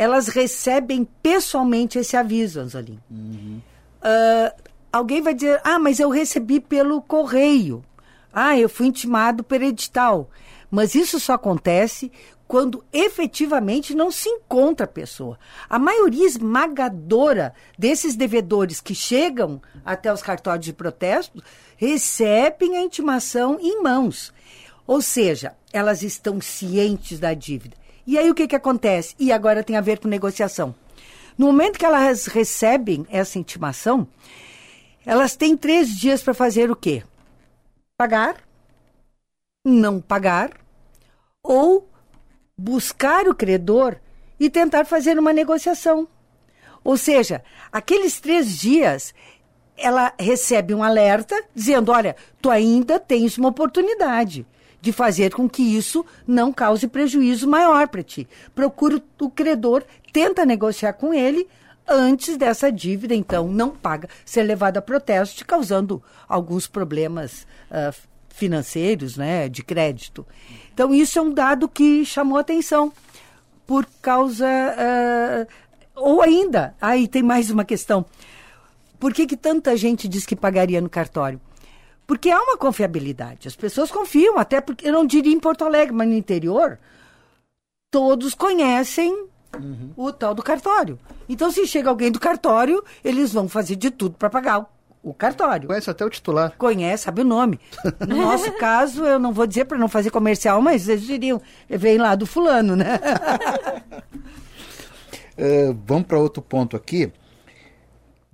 elas 0.00 0.28
recebem 0.28 1.06
pessoalmente 1.22 1.98
esse 1.98 2.16
aviso, 2.16 2.58
Anzolim. 2.58 2.98
Uhum. 3.10 3.60
Uh, 3.98 4.62
alguém 4.90 5.20
vai 5.20 5.34
dizer, 5.34 5.60
ah, 5.62 5.78
mas 5.78 6.00
eu 6.00 6.08
recebi 6.08 6.58
pelo 6.58 7.02
correio. 7.02 7.84
Ah, 8.32 8.58
eu 8.58 8.66
fui 8.66 8.86
intimado 8.86 9.44
por 9.44 9.60
edital. 9.60 10.30
Mas 10.70 10.94
isso 10.94 11.20
só 11.20 11.34
acontece 11.34 12.10
quando 12.48 12.82
efetivamente 12.90 13.94
não 13.94 14.10
se 14.10 14.26
encontra 14.26 14.86
a 14.86 14.88
pessoa. 14.88 15.38
A 15.68 15.78
maioria 15.78 16.26
esmagadora 16.26 17.52
desses 17.78 18.16
devedores 18.16 18.80
que 18.80 18.94
chegam 18.94 19.60
até 19.84 20.10
os 20.10 20.22
cartórios 20.22 20.64
de 20.64 20.72
protesto 20.72 21.44
recebem 21.76 22.78
a 22.78 22.80
intimação 22.80 23.58
em 23.60 23.82
mãos. 23.82 24.32
Ou 24.86 25.02
seja, 25.02 25.54
elas 25.70 26.02
estão 26.02 26.40
cientes 26.40 27.20
da 27.20 27.34
dívida. 27.34 27.76
E 28.10 28.18
aí 28.18 28.28
o 28.28 28.34
que, 28.34 28.48
que 28.48 28.56
acontece? 28.56 29.14
E 29.20 29.30
agora 29.30 29.62
tem 29.62 29.76
a 29.76 29.80
ver 29.80 30.00
com 30.00 30.08
negociação. 30.08 30.74
No 31.38 31.46
momento 31.46 31.78
que 31.78 31.86
elas 31.86 32.26
recebem 32.26 33.06
essa 33.08 33.38
intimação, 33.38 34.04
elas 35.06 35.36
têm 35.36 35.56
três 35.56 35.96
dias 35.96 36.20
para 36.20 36.34
fazer 36.34 36.72
o 36.72 36.74
quê? 36.74 37.04
Pagar, 37.96 38.34
não 39.64 40.00
pagar, 40.00 40.50
ou 41.40 41.88
buscar 42.58 43.28
o 43.28 43.34
credor 43.34 43.94
e 44.40 44.50
tentar 44.50 44.86
fazer 44.86 45.16
uma 45.16 45.32
negociação. 45.32 46.08
Ou 46.82 46.96
seja, 46.96 47.44
aqueles 47.70 48.20
três 48.20 48.58
dias 48.58 49.14
ela 49.76 50.12
recebe 50.18 50.74
um 50.74 50.82
alerta 50.82 51.44
dizendo: 51.54 51.92
olha, 51.92 52.16
tu 52.42 52.50
ainda 52.50 52.98
tens 52.98 53.38
uma 53.38 53.50
oportunidade 53.50 54.44
de 54.80 54.92
fazer 54.92 55.34
com 55.34 55.48
que 55.48 55.62
isso 55.62 56.04
não 56.26 56.52
cause 56.52 56.88
prejuízo 56.88 57.48
maior 57.48 57.88
para 57.88 58.02
ti. 58.02 58.26
Procura 58.54 59.02
o 59.20 59.30
credor, 59.30 59.84
tenta 60.12 60.44
negociar 60.46 60.94
com 60.94 61.12
ele 61.12 61.46
antes 61.86 62.36
dessa 62.36 62.70
dívida, 62.70 63.14
então, 63.14 63.48
não 63.48 63.70
paga, 63.70 64.08
ser 64.24 64.42
levada 64.44 64.78
a 64.78 64.82
protesto, 64.82 65.44
causando 65.44 66.02
alguns 66.28 66.66
problemas 66.66 67.46
uh, 67.70 67.94
financeiros, 68.28 69.16
né, 69.16 69.48
de 69.48 69.62
crédito. 69.62 70.26
Então, 70.72 70.94
isso 70.94 71.18
é 71.18 71.22
um 71.22 71.32
dado 71.32 71.68
que 71.68 72.04
chamou 72.04 72.38
atenção 72.38 72.92
por 73.66 73.86
causa. 74.00 74.46
Uh, 74.46 75.46
ou 75.96 76.22
ainda, 76.22 76.74
aí 76.80 77.06
tem 77.08 77.22
mais 77.22 77.50
uma 77.50 77.64
questão. 77.64 78.06
Por 78.98 79.12
que, 79.12 79.26
que 79.26 79.36
tanta 79.36 79.76
gente 79.76 80.06
diz 80.06 80.24
que 80.24 80.36
pagaria 80.36 80.80
no 80.80 80.88
cartório? 80.88 81.40
Porque 82.10 82.28
há 82.28 82.42
uma 82.42 82.56
confiabilidade. 82.56 83.46
As 83.46 83.54
pessoas 83.54 83.88
confiam, 83.88 84.36
até 84.36 84.60
porque, 84.60 84.88
eu 84.88 84.92
não 84.92 85.06
diria 85.06 85.32
em 85.32 85.38
Porto 85.38 85.64
Alegre, 85.64 85.94
mas 85.94 86.08
no 86.08 86.14
interior, 86.14 86.76
todos 87.88 88.34
conhecem 88.34 89.28
uhum. 89.56 89.92
o 89.96 90.12
tal 90.12 90.34
do 90.34 90.42
cartório. 90.42 90.98
Então, 91.28 91.52
se 91.52 91.64
chega 91.68 91.88
alguém 91.88 92.10
do 92.10 92.18
cartório, 92.18 92.84
eles 93.04 93.32
vão 93.32 93.48
fazer 93.48 93.76
de 93.76 93.92
tudo 93.92 94.16
para 94.16 94.28
pagar 94.28 94.58
o, 94.58 94.66
o 95.04 95.14
cartório. 95.14 95.68
Conhece 95.68 95.88
até 95.88 96.04
o 96.04 96.10
titular. 96.10 96.52
Conhece, 96.58 97.04
sabe 97.04 97.20
o 97.20 97.24
nome. 97.24 97.60
No 98.00 98.16
nosso 98.26 98.50
caso, 98.54 99.04
eu 99.04 99.20
não 99.20 99.32
vou 99.32 99.46
dizer 99.46 99.66
para 99.66 99.78
não 99.78 99.88
fazer 99.88 100.10
comercial, 100.10 100.60
mas 100.60 100.88
eles 100.88 101.02
diriam, 101.02 101.40
vem 101.68 101.96
lá 101.96 102.16
do 102.16 102.26
fulano, 102.26 102.74
né? 102.74 102.98
uh, 105.38 105.78
vamos 105.86 106.08
para 106.08 106.18
outro 106.18 106.42
ponto 106.42 106.76
aqui. 106.76 107.12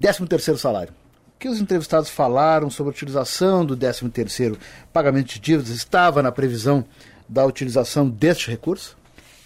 13 0.00 0.26
terceiro 0.26 0.58
salário 0.58 0.94
que 1.38 1.48
os 1.48 1.60
entrevistados 1.60 2.08
falaram 2.08 2.70
sobre 2.70 2.90
a 2.90 2.94
utilização 2.94 3.64
do 3.64 3.76
13º 3.76 4.56
pagamento 4.92 5.26
de 5.34 5.38
dívidas? 5.38 5.70
Estava 5.70 6.22
na 6.22 6.32
previsão 6.32 6.84
da 7.28 7.44
utilização 7.44 8.08
deste 8.08 8.50
recurso? 8.50 8.96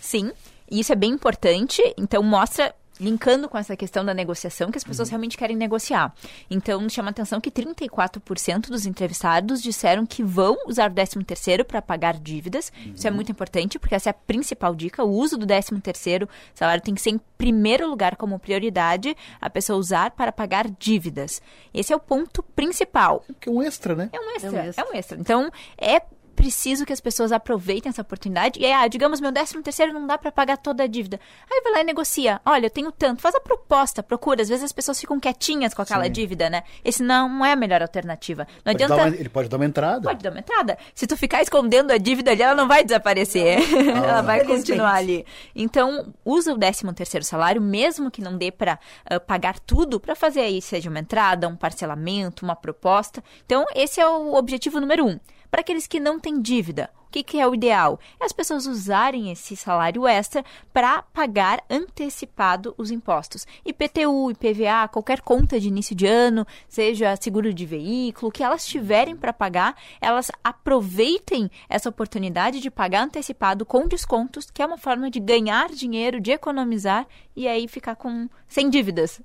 Sim, 0.00 0.32
isso 0.70 0.92
é 0.92 0.96
bem 0.96 1.10
importante. 1.10 1.82
Então, 1.96 2.22
mostra 2.22 2.74
linkando 3.00 3.48
com 3.48 3.56
essa 3.56 3.74
questão 3.74 4.04
da 4.04 4.12
negociação, 4.12 4.70
que 4.70 4.78
as 4.78 4.84
pessoas 4.84 5.08
uhum. 5.08 5.12
realmente 5.12 5.36
querem 5.36 5.56
negociar. 5.56 6.14
Então, 6.50 6.88
chama 6.88 7.10
atenção 7.10 7.40
que 7.40 7.50
34% 7.50 8.68
dos 8.68 8.86
entrevistados 8.86 9.62
disseram 9.62 10.04
que 10.04 10.22
vão 10.22 10.58
usar 10.66 10.90
o 10.90 10.94
13º 10.94 11.64
para 11.64 11.80
pagar 11.80 12.18
dívidas. 12.18 12.70
Uhum. 12.76 12.92
Isso 12.94 13.08
é 13.08 13.10
muito 13.10 13.32
importante, 13.32 13.78
porque 13.78 13.94
essa 13.94 14.10
é 14.10 14.12
a 14.12 14.14
principal 14.14 14.74
dica. 14.74 15.02
O 15.02 15.10
uso 15.10 15.38
do 15.38 15.46
13º 15.46 16.28
salário 16.54 16.82
tem 16.82 16.94
que 16.94 17.00
ser 17.00 17.10
em 17.10 17.20
primeiro 17.38 17.88
lugar 17.88 18.16
como 18.16 18.38
prioridade 18.38 19.16
a 19.40 19.48
pessoa 19.48 19.78
usar 19.78 20.10
para 20.10 20.30
pagar 20.30 20.68
dívidas. 20.68 21.40
Esse 21.72 21.92
é 21.92 21.96
o 21.96 22.00
ponto 22.00 22.42
principal. 22.42 23.24
Que 23.40 23.48
é 23.48 23.52
um 23.52 23.62
extra, 23.62 23.94
né? 23.94 24.10
É 24.12 24.20
um 24.20 24.30
extra, 24.36 24.48
é 24.48 24.52
um 24.52 24.58
extra. 24.58 24.84
É 24.84 24.88
um 24.88 24.94
extra. 24.94 25.18
Então, 25.18 25.50
é 25.78 26.02
preciso 26.40 26.86
que 26.86 26.92
as 26.92 27.00
pessoas 27.00 27.32
aproveitem 27.32 27.90
essa 27.90 28.00
oportunidade. 28.00 28.58
E 28.58 28.64
aí, 28.64 28.72
ah, 28.72 28.88
digamos, 28.88 29.20
meu 29.20 29.30
décimo 29.30 29.62
terceiro 29.62 29.92
não 29.92 30.06
dá 30.06 30.16
para 30.16 30.32
pagar 30.32 30.56
toda 30.56 30.84
a 30.84 30.86
dívida. 30.86 31.20
Aí 31.50 31.60
vai 31.62 31.72
lá 31.72 31.80
e 31.82 31.84
negocia. 31.84 32.40
Olha, 32.46 32.66
eu 32.66 32.70
tenho 32.70 32.90
tanto. 32.90 33.20
Faz 33.20 33.34
a 33.34 33.40
proposta, 33.40 34.02
procura. 34.02 34.40
Às 34.40 34.48
vezes 34.48 34.64
as 34.64 34.72
pessoas 34.72 34.98
ficam 34.98 35.20
quietinhas 35.20 35.74
com 35.74 35.82
aquela 35.82 36.04
Sim. 36.04 36.12
dívida, 36.12 36.48
né? 36.48 36.62
Esse 36.82 37.02
não 37.02 37.44
é 37.44 37.52
a 37.52 37.56
melhor 37.56 37.82
alternativa. 37.82 38.46
Não 38.64 38.72
pode 38.72 38.82
adianta. 38.82 38.94
Uma, 38.94 39.08
ele 39.08 39.28
pode 39.28 39.48
dar 39.50 39.56
uma 39.58 39.66
entrada. 39.66 40.00
Pode 40.00 40.22
dar 40.22 40.30
uma 40.30 40.38
entrada. 40.38 40.78
Se 40.94 41.06
tu 41.06 41.14
ficar 41.14 41.42
escondendo 41.42 41.92
a 41.92 41.98
dívida 41.98 42.30
ali, 42.30 42.42
ela 42.42 42.54
não 42.54 42.66
vai 42.66 42.82
desaparecer. 42.82 43.58
Não. 43.70 43.96
ela 44.02 44.22
vai 44.22 44.42
continuar 44.44 44.94
ali. 44.94 45.26
Então, 45.54 46.10
usa 46.24 46.54
o 46.54 46.58
décimo 46.58 46.94
terceiro 46.94 47.24
salário, 47.24 47.60
mesmo 47.60 48.10
que 48.10 48.22
não 48.22 48.38
dê 48.38 48.50
para 48.50 48.78
uh, 49.12 49.20
pagar 49.20 49.58
tudo, 49.60 50.00
para 50.00 50.14
fazer 50.14 50.40
aí, 50.40 50.62
seja 50.62 50.88
uma 50.88 51.00
entrada, 51.00 51.46
um 51.46 51.56
parcelamento, 51.56 52.46
uma 52.46 52.56
proposta. 52.56 53.22
Então, 53.44 53.66
esse 53.74 54.00
é 54.00 54.08
o 54.08 54.32
objetivo 54.34 54.80
número 54.80 55.06
um. 55.06 55.20
Para 55.50 55.62
aqueles 55.62 55.86
que 55.86 55.98
não 55.98 56.20
têm 56.20 56.40
dívida, 56.40 56.90
o 57.08 57.10
que, 57.10 57.24
que, 57.24 57.40
é 57.40 57.48
o 57.48 57.52
ideal? 57.52 57.98
É 58.20 58.24
as 58.24 58.32
pessoas 58.32 58.66
usarem 58.66 59.32
esse 59.32 59.56
salário 59.56 60.06
extra 60.06 60.44
para 60.72 61.02
pagar 61.02 61.60
antecipado 61.68 62.72
os 62.78 62.92
impostos. 62.92 63.44
IPTU, 63.66 64.30
IPVA, 64.30 64.86
qualquer 64.86 65.20
conta 65.20 65.58
de 65.58 65.66
início 65.66 65.96
de 65.96 66.06
ano, 66.06 66.46
seja 66.68 67.16
seguro 67.20 67.52
de 67.52 67.66
veículo, 67.66 68.30
que 68.30 68.44
elas 68.44 68.64
tiverem 68.64 69.16
para 69.16 69.32
pagar, 69.32 69.76
elas 70.00 70.30
aproveitem 70.44 71.50
essa 71.68 71.88
oportunidade 71.88 72.60
de 72.60 72.70
pagar 72.70 73.02
antecipado 73.02 73.66
com 73.66 73.88
descontos, 73.88 74.48
que 74.48 74.62
é 74.62 74.66
uma 74.66 74.78
forma 74.78 75.10
de 75.10 75.18
ganhar 75.18 75.68
dinheiro, 75.70 76.20
de 76.20 76.30
economizar 76.30 77.08
e 77.34 77.48
aí 77.48 77.66
ficar 77.66 77.96
com 77.96 78.28
sem 78.46 78.70
dívidas. 78.70 79.20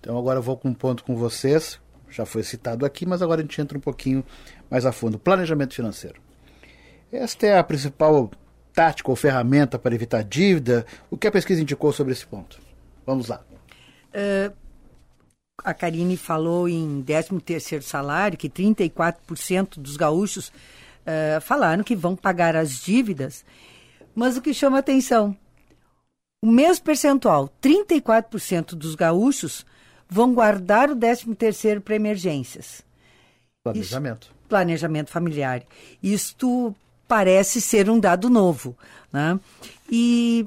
Então 0.00 0.16
agora 0.16 0.38
eu 0.38 0.42
vou 0.42 0.56
com 0.56 0.68
um 0.68 0.74
ponto 0.74 1.04
com 1.04 1.14
vocês, 1.14 1.78
já 2.16 2.24
foi 2.26 2.42
citado 2.42 2.86
aqui, 2.86 3.04
mas 3.04 3.20
agora 3.20 3.40
a 3.40 3.44
gente 3.44 3.60
entra 3.60 3.76
um 3.76 3.80
pouquinho 3.80 4.24
mais 4.70 4.86
a 4.86 4.92
fundo. 4.92 5.18
Planejamento 5.18 5.74
financeiro. 5.74 6.20
Esta 7.12 7.46
é 7.46 7.58
a 7.58 7.64
principal 7.64 8.30
tática 8.72 9.10
ou 9.10 9.16
ferramenta 9.16 9.78
para 9.78 9.94
evitar 9.94 10.22
dívida. 10.24 10.86
O 11.10 11.16
que 11.16 11.26
a 11.26 11.32
pesquisa 11.32 11.60
indicou 11.60 11.92
sobre 11.92 12.12
esse 12.12 12.26
ponto? 12.26 12.58
Vamos 13.04 13.28
lá. 13.28 13.44
Uh, 14.08 14.54
a 15.62 15.74
Karine 15.74 16.16
falou 16.16 16.68
em 16.68 17.02
13º 17.02 17.82
salário, 17.82 18.38
que 18.38 18.48
34% 18.48 19.78
dos 19.78 19.96
gaúchos 19.96 20.48
uh, 20.48 21.40
falaram 21.40 21.84
que 21.84 21.94
vão 21.94 22.16
pagar 22.16 22.56
as 22.56 22.80
dívidas. 22.80 23.44
Mas 24.14 24.36
o 24.36 24.42
que 24.42 24.54
chama 24.54 24.78
atenção, 24.78 25.36
o 26.42 26.50
mesmo 26.50 26.84
percentual, 26.84 27.50
34% 27.62 28.74
dos 28.74 28.94
gaúchos 28.94 29.66
vão 30.08 30.34
guardar 30.34 30.90
o 30.90 30.96
13º 30.96 31.80
para 31.80 31.94
emergências. 31.94 32.82
Planejamento. 33.62 34.22
Isso, 34.24 34.48
planejamento 34.48 35.10
familiar. 35.10 35.62
Isto 36.02 36.74
parece 37.08 37.60
ser 37.60 37.90
um 37.90 37.98
dado 37.98 38.28
novo. 38.30 38.76
Né? 39.12 39.38
E 39.90 40.46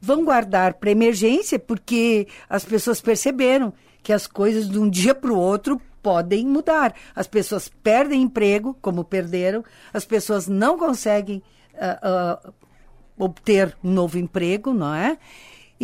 vão 0.00 0.24
guardar 0.24 0.74
para 0.74 0.90
emergência 0.90 1.58
porque 1.58 2.26
as 2.48 2.64
pessoas 2.64 3.00
perceberam 3.00 3.72
que 4.02 4.12
as 4.12 4.26
coisas 4.26 4.68
de 4.68 4.78
um 4.78 4.90
dia 4.90 5.14
para 5.14 5.32
o 5.32 5.38
outro 5.38 5.80
podem 6.02 6.44
mudar. 6.44 6.94
As 7.14 7.28
pessoas 7.28 7.68
perdem 7.68 8.22
emprego, 8.22 8.76
como 8.82 9.04
perderam, 9.04 9.64
as 9.92 10.04
pessoas 10.04 10.48
não 10.48 10.76
conseguem 10.76 11.40
uh, 11.74 12.48
uh, 12.48 12.54
obter 13.16 13.76
um 13.82 13.92
novo 13.92 14.18
emprego, 14.18 14.74
não 14.74 14.92
é? 14.92 15.16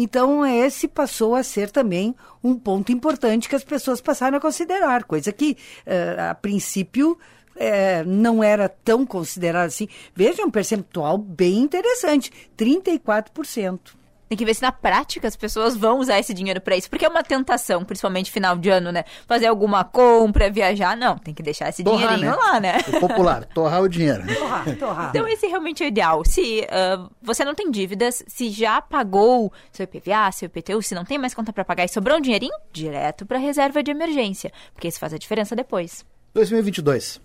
Então, 0.00 0.46
esse 0.46 0.86
passou 0.86 1.34
a 1.34 1.42
ser 1.42 1.72
também 1.72 2.14
um 2.42 2.56
ponto 2.56 2.92
importante 2.92 3.48
que 3.48 3.56
as 3.56 3.64
pessoas 3.64 4.00
passaram 4.00 4.38
a 4.38 4.40
considerar, 4.40 5.02
coisa 5.02 5.32
que, 5.32 5.56
uh, 5.84 6.30
a 6.30 6.34
princípio, 6.36 7.18
é, 7.56 8.04
não 8.04 8.40
era 8.40 8.68
tão 8.68 9.04
considerado 9.04 9.66
assim. 9.66 9.88
Veja, 10.14 10.44
um 10.44 10.52
percentual 10.52 11.18
bem 11.18 11.58
interessante, 11.58 12.30
34%. 12.56 13.80
Tem 14.28 14.36
que 14.36 14.44
ver 14.44 14.54
se 14.54 14.62
na 14.62 14.70
prática 14.70 15.26
as 15.26 15.36
pessoas 15.36 15.76
vão 15.76 16.00
usar 16.00 16.18
esse 16.18 16.34
dinheiro 16.34 16.60
para 16.60 16.76
isso. 16.76 16.90
Porque 16.90 17.04
é 17.04 17.08
uma 17.08 17.22
tentação, 17.22 17.84
principalmente 17.84 18.30
final 18.30 18.56
de 18.56 18.68
ano, 18.68 18.92
né? 18.92 19.04
Fazer 19.26 19.46
alguma 19.46 19.84
compra, 19.84 20.50
viajar. 20.50 20.96
Não, 20.96 21.16
tem 21.16 21.32
que 21.32 21.42
deixar 21.42 21.68
esse 21.68 21.82
torrar, 21.82 22.14
dinheirinho 22.14 22.30
né? 22.30 22.36
lá, 22.36 22.60
né? 22.60 22.78
O 22.88 23.00
popular, 23.00 23.44
torrar 23.46 23.82
o 23.82 23.88
dinheiro. 23.88 24.22
Torrar, 24.38 24.76
torrar. 24.76 25.10
Então, 25.10 25.26
esse 25.26 25.46
realmente 25.46 25.82
é 25.82 25.86
o 25.86 25.88
ideal. 25.88 26.22
Se 26.24 26.60
uh, 26.60 27.10
você 27.22 27.44
não 27.44 27.54
tem 27.54 27.70
dívidas, 27.70 28.22
se 28.26 28.50
já 28.50 28.82
pagou 28.82 29.52
seu 29.72 29.84
IPVA, 29.84 30.30
seu 30.32 30.46
IPTU, 30.46 30.82
se 30.82 30.94
não 30.94 31.04
tem 31.04 31.18
mais 31.18 31.34
conta 31.34 31.52
para 31.52 31.64
pagar 31.64 31.84
e 31.84 31.88
sobrou 31.88 32.18
um 32.18 32.20
dinheirinho, 32.20 32.54
direto 32.72 33.24
para 33.24 33.38
reserva 33.38 33.82
de 33.82 33.90
emergência. 33.90 34.52
Porque 34.74 34.88
isso 34.88 34.98
faz 34.98 35.14
a 35.14 35.18
diferença 35.18 35.56
depois. 35.56 36.04
2022. 36.34 37.20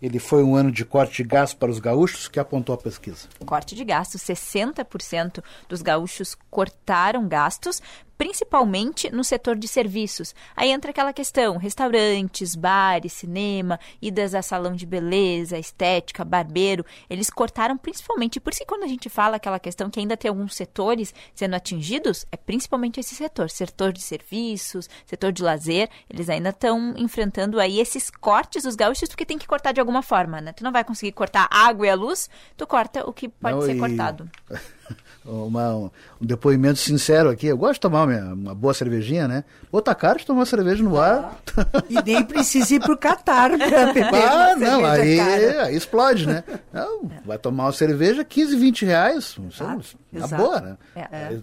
Ele 0.00 0.18
foi 0.18 0.44
um 0.44 0.54
ano 0.54 0.70
de 0.70 0.84
corte 0.84 1.22
de 1.22 1.28
gastos 1.28 1.58
para 1.58 1.70
os 1.70 1.78
gaúchos, 1.78 2.28
que 2.28 2.38
apontou 2.38 2.74
a 2.74 2.78
pesquisa. 2.78 3.28
Corte 3.44 3.74
de 3.74 3.84
gastos, 3.84 4.22
60% 4.22 5.42
dos 5.68 5.82
gaúchos 5.82 6.36
cortaram 6.50 7.26
gastos, 7.26 7.82
principalmente 8.18 9.10
no 9.10 9.22
setor 9.22 9.56
de 9.56 9.68
serviços. 9.68 10.34
Aí 10.56 10.70
entra 10.70 10.90
aquela 10.90 11.12
questão: 11.12 11.56
restaurantes, 11.56 12.56
bares, 12.56 13.12
cinema, 13.12 13.78
idas 14.02 14.34
a 14.34 14.42
salão 14.42 14.74
de 14.74 14.84
beleza, 14.84 15.56
estética, 15.56 16.24
barbeiro. 16.24 16.84
Eles 17.08 17.30
cortaram 17.30 17.78
principalmente, 17.78 18.40
por 18.40 18.52
isso 18.52 18.60
que 18.60 18.66
quando 18.66 18.82
a 18.82 18.88
gente 18.88 19.08
fala 19.08 19.36
aquela 19.36 19.60
questão 19.60 19.88
que 19.88 20.00
ainda 20.00 20.16
tem 20.16 20.28
alguns 20.28 20.56
setores 20.56 21.14
sendo 21.32 21.54
atingidos, 21.54 22.26
é 22.32 22.36
principalmente 22.36 22.98
esse 22.98 23.14
setor, 23.14 23.48
setor 23.48 23.92
de 23.92 24.02
serviços, 24.02 24.90
setor 25.06 25.30
de 25.30 25.42
lazer, 25.42 25.88
eles 26.10 26.28
ainda 26.28 26.48
estão 26.48 26.94
enfrentando 26.96 27.60
aí 27.60 27.78
esses 27.78 28.10
cortes 28.10 28.64
dos 28.64 28.74
gaúchos 28.74 29.08
porque 29.08 29.24
tem 29.24 29.38
que 29.38 29.46
cortar 29.46 29.72
de 29.72 29.80
alguma 29.80 30.02
forma, 30.02 30.40
né? 30.40 30.52
Tu 30.52 30.64
não 30.64 30.72
vai 30.72 30.82
conseguir 30.82 31.12
cortar 31.12 31.46
a 31.50 31.68
água 31.68 31.86
e 31.86 31.90
a 31.90 31.94
luz, 31.94 32.28
tu 32.56 32.66
corta 32.66 33.08
o 33.08 33.12
que 33.12 33.28
pode 33.28 33.54
não, 33.54 33.62
ser 33.62 33.76
e... 33.76 33.78
cortado. 33.78 34.28
uma, 35.24 35.74
um, 35.74 35.90
um, 36.20 36.26
depoimento 36.26 36.78
sincero 36.78 37.30
aqui. 37.30 37.46
Eu 37.46 37.56
gosto 37.56 37.74
de 37.74 37.80
tomar 37.80 38.04
uma, 38.04 38.34
uma 38.34 38.54
boa 38.54 38.74
cervejinha, 38.74 39.28
né? 39.28 39.44
Outra 39.70 39.94
cara 39.94 40.18
de 40.18 40.26
tomar 40.26 40.46
cerveja 40.46 40.82
no 40.82 40.98
ar. 40.98 41.40
E 41.88 42.02
nem 42.02 42.24
precisa 42.24 42.74
ir 42.74 42.80
pro 42.80 42.96
Catar 42.96 43.50
pra 43.56 43.86
beber 43.92 44.14
Ah, 44.14 44.56
não, 44.56 44.84
aí, 44.84 45.20
aí, 45.20 45.76
explode, 45.76 46.26
né? 46.26 46.44
Não, 46.72 47.10
é. 47.10 47.20
Vai 47.24 47.38
tomar 47.38 47.64
uma 47.64 47.72
cerveja, 47.72 48.24
15, 48.24 48.56
20 48.56 48.84
reais. 48.84 49.36
Ah, 49.60 49.78
na 50.12 50.26
boa, 50.26 50.60
né? 50.60 50.76
É. 50.94 51.38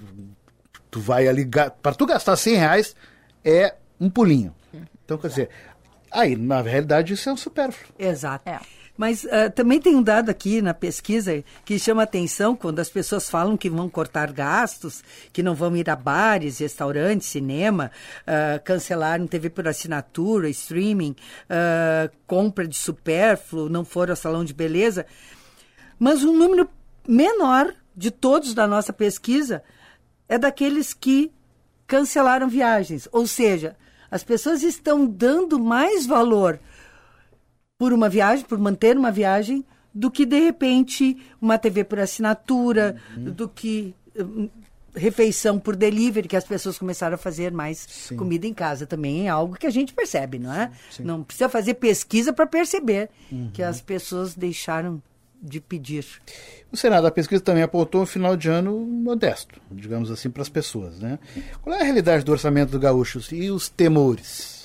Tu 0.89 0.99
vai 0.99 1.27
ali, 1.27 1.45
para 1.81 1.93
tu 1.93 2.05
gastar 2.05 2.35
100 2.35 2.55
reais, 2.55 2.95
é 3.43 3.75
um 3.99 4.09
pulinho. 4.09 4.53
Então, 5.03 5.17
quer 5.17 5.27
dizer, 5.27 5.49
aí, 6.11 6.35
na 6.35 6.61
realidade, 6.61 7.13
isso 7.13 7.29
é 7.29 7.33
um 7.33 7.37
supérfluo. 7.37 7.93
Exato. 7.99 8.49
É. 8.49 8.59
Mas 8.97 9.25
uh, 9.25 9.51
também 9.53 9.79
tem 9.79 9.95
um 9.95 10.01
dado 10.01 10.29
aqui 10.29 10.61
na 10.61 10.73
pesquisa 10.73 11.43
que 11.65 11.77
chama 11.77 12.03
atenção 12.03 12.55
quando 12.55 12.79
as 12.79 12.89
pessoas 12.89 13.29
falam 13.29 13.57
que 13.57 13.69
vão 13.69 13.89
cortar 13.89 14.31
gastos, 14.31 15.03
que 15.33 15.43
não 15.43 15.53
vão 15.53 15.75
ir 15.75 15.89
a 15.89 15.95
bares, 15.95 16.59
restaurantes, 16.59 17.27
cinema, 17.27 17.91
uh, 18.21 18.63
cancelaram 18.63 19.27
TV 19.27 19.49
por 19.49 19.67
assinatura, 19.67 20.49
streaming, 20.49 21.15
uh, 21.49 22.09
compra 22.25 22.65
de 22.65 22.77
supérfluo, 22.77 23.67
não 23.69 23.83
foram 23.83 24.13
ao 24.13 24.17
salão 24.17 24.45
de 24.45 24.53
beleza. 24.53 25.05
Mas 25.99 26.23
um 26.23 26.35
número 26.35 26.69
menor 27.07 27.73
de 27.95 28.11
todos 28.11 28.53
da 28.53 28.65
nossa 28.65 28.93
pesquisa 28.93 29.61
é 30.27 30.37
daqueles 30.37 30.93
que 30.93 31.31
cancelaram 31.85 32.47
viagens. 32.47 33.07
Ou 33.11 33.27
seja, 33.27 33.75
as 34.09 34.23
pessoas 34.23 34.63
estão 34.63 35.05
dando 35.05 35.59
mais 35.59 36.05
valor 36.05 36.59
por 37.77 37.93
uma 37.93 38.09
viagem, 38.09 38.45
por 38.45 38.57
manter 38.57 38.97
uma 38.97 39.11
viagem, 39.11 39.63
do 39.93 40.11
que 40.11 40.25
de 40.25 40.39
repente 40.39 41.17
uma 41.41 41.57
TV 41.57 41.83
por 41.83 41.99
assinatura, 41.99 42.95
uhum. 43.15 43.23
do 43.31 43.47
que 43.47 43.95
um, 44.17 44.49
refeição 44.95 45.59
por 45.59 45.75
delivery, 45.75 46.27
que 46.27 46.35
as 46.35 46.45
pessoas 46.45 46.77
começaram 46.77 47.15
a 47.15 47.17
fazer 47.17 47.51
mais 47.51 47.85
sim. 47.89 48.15
comida 48.15 48.47
em 48.47 48.53
casa 48.53 48.85
também 48.85 49.27
é 49.27 49.29
algo 49.29 49.55
que 49.55 49.67
a 49.67 49.69
gente 49.69 49.93
percebe, 49.93 50.39
não 50.39 50.53
é? 50.53 50.71
Sim. 50.89 51.03
Não 51.03 51.23
precisa 51.23 51.49
fazer 51.49 51.75
pesquisa 51.75 52.31
para 52.31 52.45
perceber 52.45 53.09
uhum. 53.31 53.51
que 53.53 53.61
as 53.61 53.81
pessoas 53.81 54.35
deixaram 54.35 55.01
de 55.41 55.59
pedir. 55.59 56.05
O 56.71 56.77
Senado, 56.77 57.05
a 57.05 57.11
pesquisa 57.11 57.41
também 57.41 57.61
apontou 57.61 58.01
um 58.01 58.05
final 58.05 58.35
de 58.35 58.49
ano 58.49 58.79
modesto, 58.79 59.61
digamos 59.69 60.09
assim, 60.09 60.29
para 60.29 60.41
as 60.41 60.49
pessoas. 60.49 60.99
Né? 60.99 61.19
Qual 61.61 61.75
é 61.75 61.81
a 61.81 61.83
realidade 61.83 62.23
do 62.23 62.31
orçamento 62.31 62.71
do 62.71 62.79
Gaúchos 62.79 63.31
e 63.31 63.51
os 63.51 63.69
temores? 63.69 64.64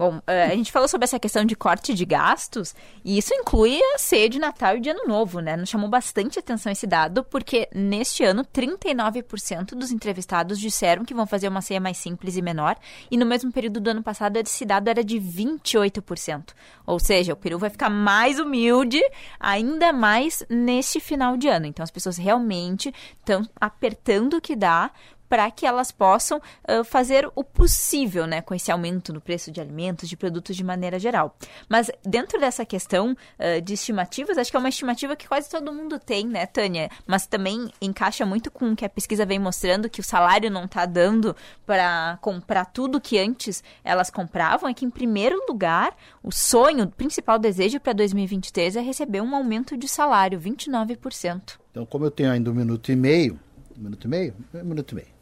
Bom, 0.00 0.18
é, 0.26 0.44
a 0.44 0.56
gente 0.56 0.72
falou 0.72 0.88
sobre 0.88 1.04
essa 1.04 1.20
questão 1.20 1.44
de 1.44 1.54
corte 1.54 1.92
de 1.92 2.06
gastos, 2.06 2.74
e 3.04 3.18
isso 3.18 3.34
inclui 3.34 3.78
a 3.94 3.98
ceia 3.98 4.30
de 4.30 4.38
Natal 4.38 4.78
e 4.78 4.80
de 4.80 4.88
Ano 4.88 5.06
Novo, 5.06 5.40
né? 5.40 5.58
Nos 5.58 5.68
chamou 5.68 5.90
bastante 5.90 6.38
atenção 6.38 6.72
esse 6.72 6.86
dado, 6.86 7.22
porque 7.22 7.68
neste 7.74 8.24
ano, 8.24 8.42
39% 8.42 9.74
dos 9.74 9.90
entrevistados 9.90 10.58
disseram 10.58 11.04
que 11.04 11.12
vão 11.12 11.26
fazer 11.26 11.48
uma 11.48 11.60
ceia 11.60 11.78
mais 11.78 11.98
simples 11.98 12.34
e 12.38 12.40
menor, 12.40 12.78
e 13.10 13.18
no 13.18 13.26
mesmo 13.26 13.52
período 13.52 13.78
do 13.78 13.90
ano 13.90 14.02
passado, 14.02 14.38
esse 14.38 14.64
dado 14.64 14.88
era 14.88 15.04
de 15.04 15.20
28%. 15.20 16.54
Ou 16.86 16.98
seja, 16.98 17.34
o 17.34 17.36
peru 17.36 17.58
vai 17.58 17.68
ficar 17.68 17.90
mais 17.90 18.38
humilde, 18.38 19.02
ainda 19.38 19.92
mais 19.92 20.42
neste 20.48 20.98
final 20.98 21.36
de 21.36 21.46
ano. 21.46 21.66
Então, 21.66 21.82
as 21.82 21.90
pessoas 21.90 22.16
realmente 22.16 22.90
estão 23.18 23.46
apertando 23.60 24.38
o 24.38 24.40
que 24.40 24.56
dá 24.56 24.90
para 25.30 25.48
que 25.48 25.64
elas 25.64 25.92
possam 25.92 26.38
uh, 26.38 26.82
fazer 26.82 27.30
o 27.36 27.44
possível 27.44 28.26
né, 28.26 28.42
com 28.42 28.52
esse 28.52 28.72
aumento 28.72 29.12
no 29.12 29.20
preço 29.20 29.52
de 29.52 29.60
alimentos, 29.60 30.08
de 30.08 30.16
produtos 30.16 30.56
de 30.56 30.64
maneira 30.64 30.98
geral. 30.98 31.36
Mas 31.68 31.88
dentro 32.04 32.40
dessa 32.40 32.66
questão 32.66 33.12
uh, 33.12 33.60
de 33.62 33.74
estimativas, 33.74 34.36
acho 34.36 34.50
que 34.50 34.56
é 34.56 34.60
uma 34.60 34.68
estimativa 34.68 35.14
que 35.14 35.28
quase 35.28 35.48
todo 35.48 35.72
mundo 35.72 36.00
tem, 36.00 36.26
né, 36.26 36.46
Tânia? 36.46 36.90
Mas 37.06 37.28
também 37.28 37.70
encaixa 37.80 38.26
muito 38.26 38.50
com 38.50 38.72
o 38.72 38.76
que 38.76 38.84
a 38.84 38.88
pesquisa 38.88 39.24
vem 39.24 39.38
mostrando, 39.38 39.88
que 39.88 40.00
o 40.00 40.04
salário 40.04 40.50
não 40.50 40.64
está 40.64 40.84
dando 40.84 41.36
para 41.64 42.18
comprar 42.20 42.64
tudo 42.64 43.00
que 43.00 43.16
antes 43.16 43.62
elas 43.84 44.10
compravam, 44.10 44.68
é 44.68 44.74
que, 44.74 44.84
em 44.84 44.90
primeiro 44.90 45.40
lugar, 45.48 45.96
o 46.24 46.32
sonho, 46.32 46.86
o 46.86 46.90
principal 46.90 47.38
desejo 47.38 47.78
para 47.78 47.92
2023 47.92 48.74
é 48.74 48.80
receber 48.80 49.20
um 49.20 49.32
aumento 49.32 49.76
de 49.76 49.86
salário, 49.86 50.40
29%. 50.40 51.60
Então, 51.70 51.86
como 51.86 52.04
eu 52.04 52.10
tenho 52.10 52.32
ainda 52.32 52.50
um 52.50 52.54
minuto 52.54 52.90
e 52.90 52.96
meio, 52.96 53.38
um 53.78 53.84
minuto 53.84 54.04
e 54.06 54.08
meio? 54.08 54.34
Um 54.52 54.64
minuto 54.64 54.90
e 54.90 54.94
meio. 54.96 55.19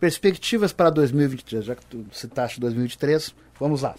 Perspectivas 0.00 0.72
para 0.72 0.90
2023, 0.90 1.64
já 1.64 1.74
que 1.74 1.84
tu 1.86 2.04
citaste 2.12 2.60
2023, 2.60 3.34
vamos 3.58 3.82
lá. 3.82 3.94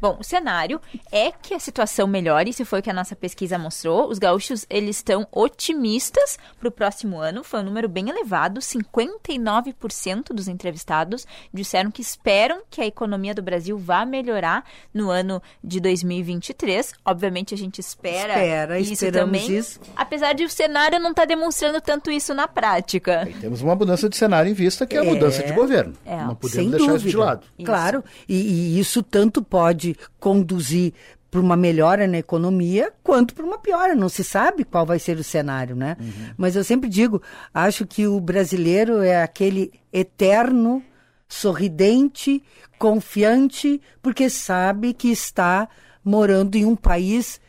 Bom, 0.00 0.16
o 0.20 0.24
cenário 0.24 0.80
é 1.10 1.30
que 1.30 1.54
a 1.54 1.58
situação 1.58 2.06
melhore, 2.06 2.50
isso 2.50 2.64
foi 2.64 2.80
o 2.80 2.82
que 2.82 2.90
a 2.90 2.94
nossa 2.94 3.16
pesquisa 3.16 3.58
mostrou. 3.58 4.08
Os 4.08 4.18
gaúchos, 4.18 4.64
eles 4.70 4.96
estão 4.96 5.26
otimistas 5.32 6.38
para 6.58 6.68
o 6.68 6.72
próximo 6.72 7.18
ano, 7.18 7.42
foi 7.42 7.60
um 7.60 7.64
número 7.64 7.88
bem 7.88 8.08
elevado, 8.08 8.60
59% 8.60 10.32
dos 10.32 10.48
entrevistados 10.48 11.26
disseram 11.52 11.90
que 11.90 12.00
esperam 12.00 12.62
que 12.70 12.80
a 12.80 12.86
economia 12.86 13.34
do 13.34 13.42
Brasil 13.42 13.76
vá 13.76 14.04
melhorar 14.04 14.64
no 14.94 15.10
ano 15.10 15.42
de 15.62 15.80
2023. 15.80 16.94
Obviamente 17.04 17.54
a 17.54 17.58
gente 17.58 17.80
espera, 17.80 18.34
espera 18.34 18.80
isso 18.80 19.12
também, 19.12 19.50
isso. 19.56 19.80
apesar 19.96 20.32
de 20.32 20.44
o 20.44 20.48
cenário 20.48 21.00
não 21.00 21.10
estar 21.10 21.22
tá 21.22 21.26
demonstrando 21.26 21.80
tanto 21.80 22.10
isso 22.10 22.32
na 22.34 22.46
prática. 22.46 23.28
E 23.28 23.32
temos 23.34 23.62
uma 23.62 23.74
mudança 23.74 24.08
de 24.08 24.16
cenário 24.16 24.50
em 24.50 24.54
vista, 24.54 24.86
que 24.86 24.96
é 24.96 25.00
a 25.00 25.04
é, 25.04 25.08
mudança 25.08 25.42
de 25.42 25.52
governo. 25.52 25.94
É, 26.06 26.16
não 26.24 26.34
podemos 26.34 26.70
deixar 26.70 26.86
dúvida. 26.86 26.98
isso 26.98 27.08
de 27.08 27.16
lado. 27.16 27.46
Claro, 27.64 28.04
e, 28.28 28.36
e 28.36 28.80
isso 28.80 29.02
tanto 29.02 29.42
pode 29.42 29.57
pode 29.58 29.96
conduzir 30.20 30.92
para 31.28 31.40
uma 31.40 31.56
melhora 31.56 32.06
na 32.06 32.16
economia, 32.16 32.92
quanto 33.02 33.34
para 33.34 33.44
uma 33.44 33.58
piora. 33.58 33.92
Não 33.92 34.08
se 34.08 34.22
sabe 34.22 34.64
qual 34.64 34.86
vai 34.86 35.00
ser 35.00 35.18
o 35.18 35.24
cenário, 35.24 35.74
né? 35.74 35.96
Uhum. 35.98 36.34
Mas 36.36 36.54
eu 36.54 36.62
sempre 36.62 36.88
digo, 36.88 37.20
acho 37.52 37.84
que 37.84 38.06
o 38.06 38.20
brasileiro 38.20 39.02
é 39.02 39.20
aquele 39.20 39.72
eterno, 39.92 40.80
sorridente, 41.28 42.40
confiante, 42.78 43.82
porque 44.00 44.30
sabe 44.30 44.94
que 44.94 45.10
está 45.10 45.68
morando 46.04 46.54
em 46.54 46.64
um 46.64 46.76
país 46.76 47.40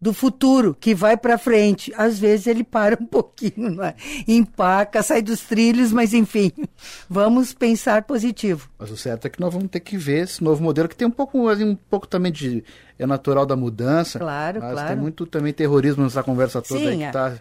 do 0.00 0.14
futuro, 0.14 0.74
que 0.78 0.94
vai 0.94 1.16
para 1.16 1.36
frente. 1.36 1.92
Às 1.96 2.18
vezes 2.18 2.46
ele 2.46 2.64
para 2.64 2.96
um 3.00 3.04
pouquinho, 3.06 3.70
não 3.70 3.84
é? 3.84 3.94
empaca, 4.26 5.02
sai 5.02 5.20
dos 5.20 5.40
trilhos, 5.40 5.92
mas 5.92 6.14
enfim, 6.14 6.50
vamos 7.08 7.52
pensar 7.52 8.04
positivo. 8.04 8.70
Mas 8.78 8.90
o 8.90 8.96
certo 8.96 9.26
é 9.26 9.28
que 9.28 9.40
nós 9.40 9.52
vamos 9.52 9.68
ter 9.68 9.80
que 9.80 9.96
ver 9.96 10.24
esse 10.24 10.42
novo 10.42 10.62
modelo, 10.62 10.88
que 10.88 10.96
tem 10.96 11.06
um 11.06 11.10
pouco, 11.10 11.50
um 11.50 11.76
pouco 11.76 12.06
também 12.06 12.32
de. 12.32 12.64
é 12.98 13.06
natural 13.06 13.44
da 13.44 13.56
mudança. 13.56 14.18
Claro, 14.18 14.60
mas 14.60 14.72
claro. 14.72 14.88
tem 14.88 14.96
muito 14.96 15.26
também 15.26 15.52
terrorismo 15.52 16.02
nessa 16.02 16.22
conversa 16.22 16.62
toda 16.62 16.80
Sim, 16.80 16.88
aí 16.88 16.98
que 16.98 17.04
está. 17.04 17.34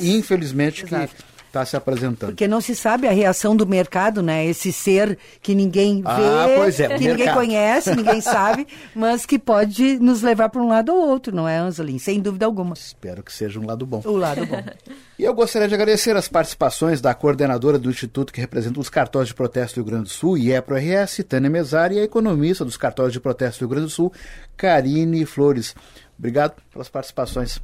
Infelizmente, 0.00 0.84
Exato. 0.84 1.14
que 1.14 1.37
está 1.48 1.64
se 1.64 1.76
apresentando. 1.76 2.30
Porque 2.30 2.46
não 2.46 2.60
se 2.60 2.76
sabe 2.76 3.08
a 3.08 3.12
reação 3.12 3.56
do 3.56 3.66
mercado, 3.66 4.22
né? 4.22 4.46
Esse 4.46 4.72
ser 4.72 5.18
que 5.42 5.54
ninguém 5.54 6.02
ah, 6.04 6.16
vê, 6.16 6.22
ah, 6.22 6.84
é, 6.84 6.98
que 6.98 7.08
ninguém 7.08 7.32
conhece, 7.32 7.94
ninguém 7.94 8.20
sabe, 8.22 8.66
mas 8.94 9.26
que 9.26 9.38
pode 9.38 9.98
nos 9.98 10.22
levar 10.22 10.48
para 10.48 10.62
um 10.62 10.68
lado 10.68 10.92
ou 10.92 11.08
outro, 11.08 11.34
não 11.34 11.48
é, 11.48 11.58
Angelim? 11.58 11.98
Sem 11.98 12.20
dúvida 12.20 12.46
alguma. 12.46 12.74
Espero 12.74 13.22
que 13.22 13.32
seja 13.32 13.58
um 13.58 13.66
lado 13.66 13.84
bom. 13.84 14.02
O 14.04 14.16
lado 14.16 14.46
bom. 14.46 14.62
e 15.18 15.24
eu 15.24 15.34
gostaria 15.34 15.66
de 15.66 15.74
agradecer 15.74 16.14
as 16.16 16.28
participações 16.28 17.00
da 17.00 17.14
coordenadora 17.14 17.78
do 17.78 17.90
Instituto 17.90 18.32
que 18.32 18.40
representa 18.40 18.78
os 18.78 18.88
cartórios 18.88 19.28
de 19.28 19.34
protesto 19.34 19.74
do 19.74 19.84
Rio 19.84 19.92
Grande 19.92 20.04
do 20.04 20.10
Sul, 20.10 20.38
IEPRO-RS, 20.38 21.24
Tânia 21.28 21.50
Mesari, 21.50 21.96
e 21.96 22.00
a 22.00 22.04
economista 22.04 22.64
dos 22.64 22.76
cartórios 22.76 23.12
de 23.12 23.20
protesto 23.20 23.60
do 23.60 23.62
Rio 23.62 23.68
Grande 23.70 23.86
do 23.86 23.90
Sul, 23.90 24.12
Karine 24.56 25.24
Flores. 25.24 25.74
Obrigado 26.18 26.54
pelas 26.72 26.88
participações. 26.88 27.60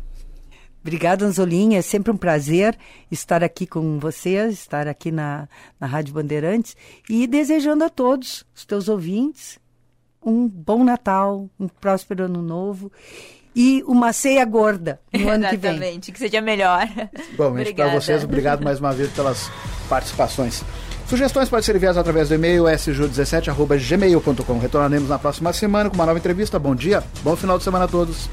Obrigada, 0.85 1.25
Anzolinha. 1.25 1.79
É 1.79 1.83
sempre 1.83 2.12
um 2.12 2.16
prazer 2.16 2.77
estar 3.11 3.42
aqui 3.42 3.66
com 3.66 3.99
vocês, 3.99 4.53
estar 4.53 4.87
aqui 4.87 5.11
na, 5.11 5.49
na 5.81 5.87
Rádio 5.87 6.12
Bandeirantes 6.12 6.77
e 7.09 7.27
desejando 7.27 7.85
a 7.85 7.88
todos, 7.88 8.44
os 8.55 8.66
teus 8.66 8.87
ouvintes, 8.87 9.59
um 10.23 10.47
bom 10.47 10.85
Natal, 10.85 11.49
um 11.59 11.68
próspero 11.68 12.25
ano 12.25 12.42
novo 12.42 12.92
e 13.57 13.83
uma 13.87 14.12
ceia 14.12 14.44
gorda 14.44 15.01
no 15.11 15.29
ano 15.31 15.49
que 15.49 15.57
vem. 15.57 15.70
Exatamente, 15.70 16.12
que 16.12 16.18
seja 16.18 16.42
melhor. 16.42 16.87
Bom, 17.35 17.55
para 17.75 17.88
vocês, 17.88 18.23
obrigado 18.23 18.62
mais 18.62 18.79
uma 18.79 18.92
vez 18.92 19.11
pelas 19.12 19.51
participações. 19.88 20.62
Sugestões 21.09 21.49
podem 21.49 21.62
ser 21.62 21.77
enviadas 21.77 21.97
através 21.99 22.29
do 22.29 22.35
e-mail 22.35 22.64
sju17.gmail.com. 22.64 24.59
Retornaremos 24.59 25.09
na 25.09 25.18
próxima 25.18 25.53
semana 25.53 25.88
com 25.88 25.97
uma 25.97 26.07
nova 26.07 26.18
entrevista. 26.18 26.59
Bom 26.59 26.75
dia, 26.75 27.03
bom 27.23 27.37
final 27.37 27.57
de 27.57 27.64
semana 27.64 27.87
a 27.87 27.88
todos. 27.88 28.29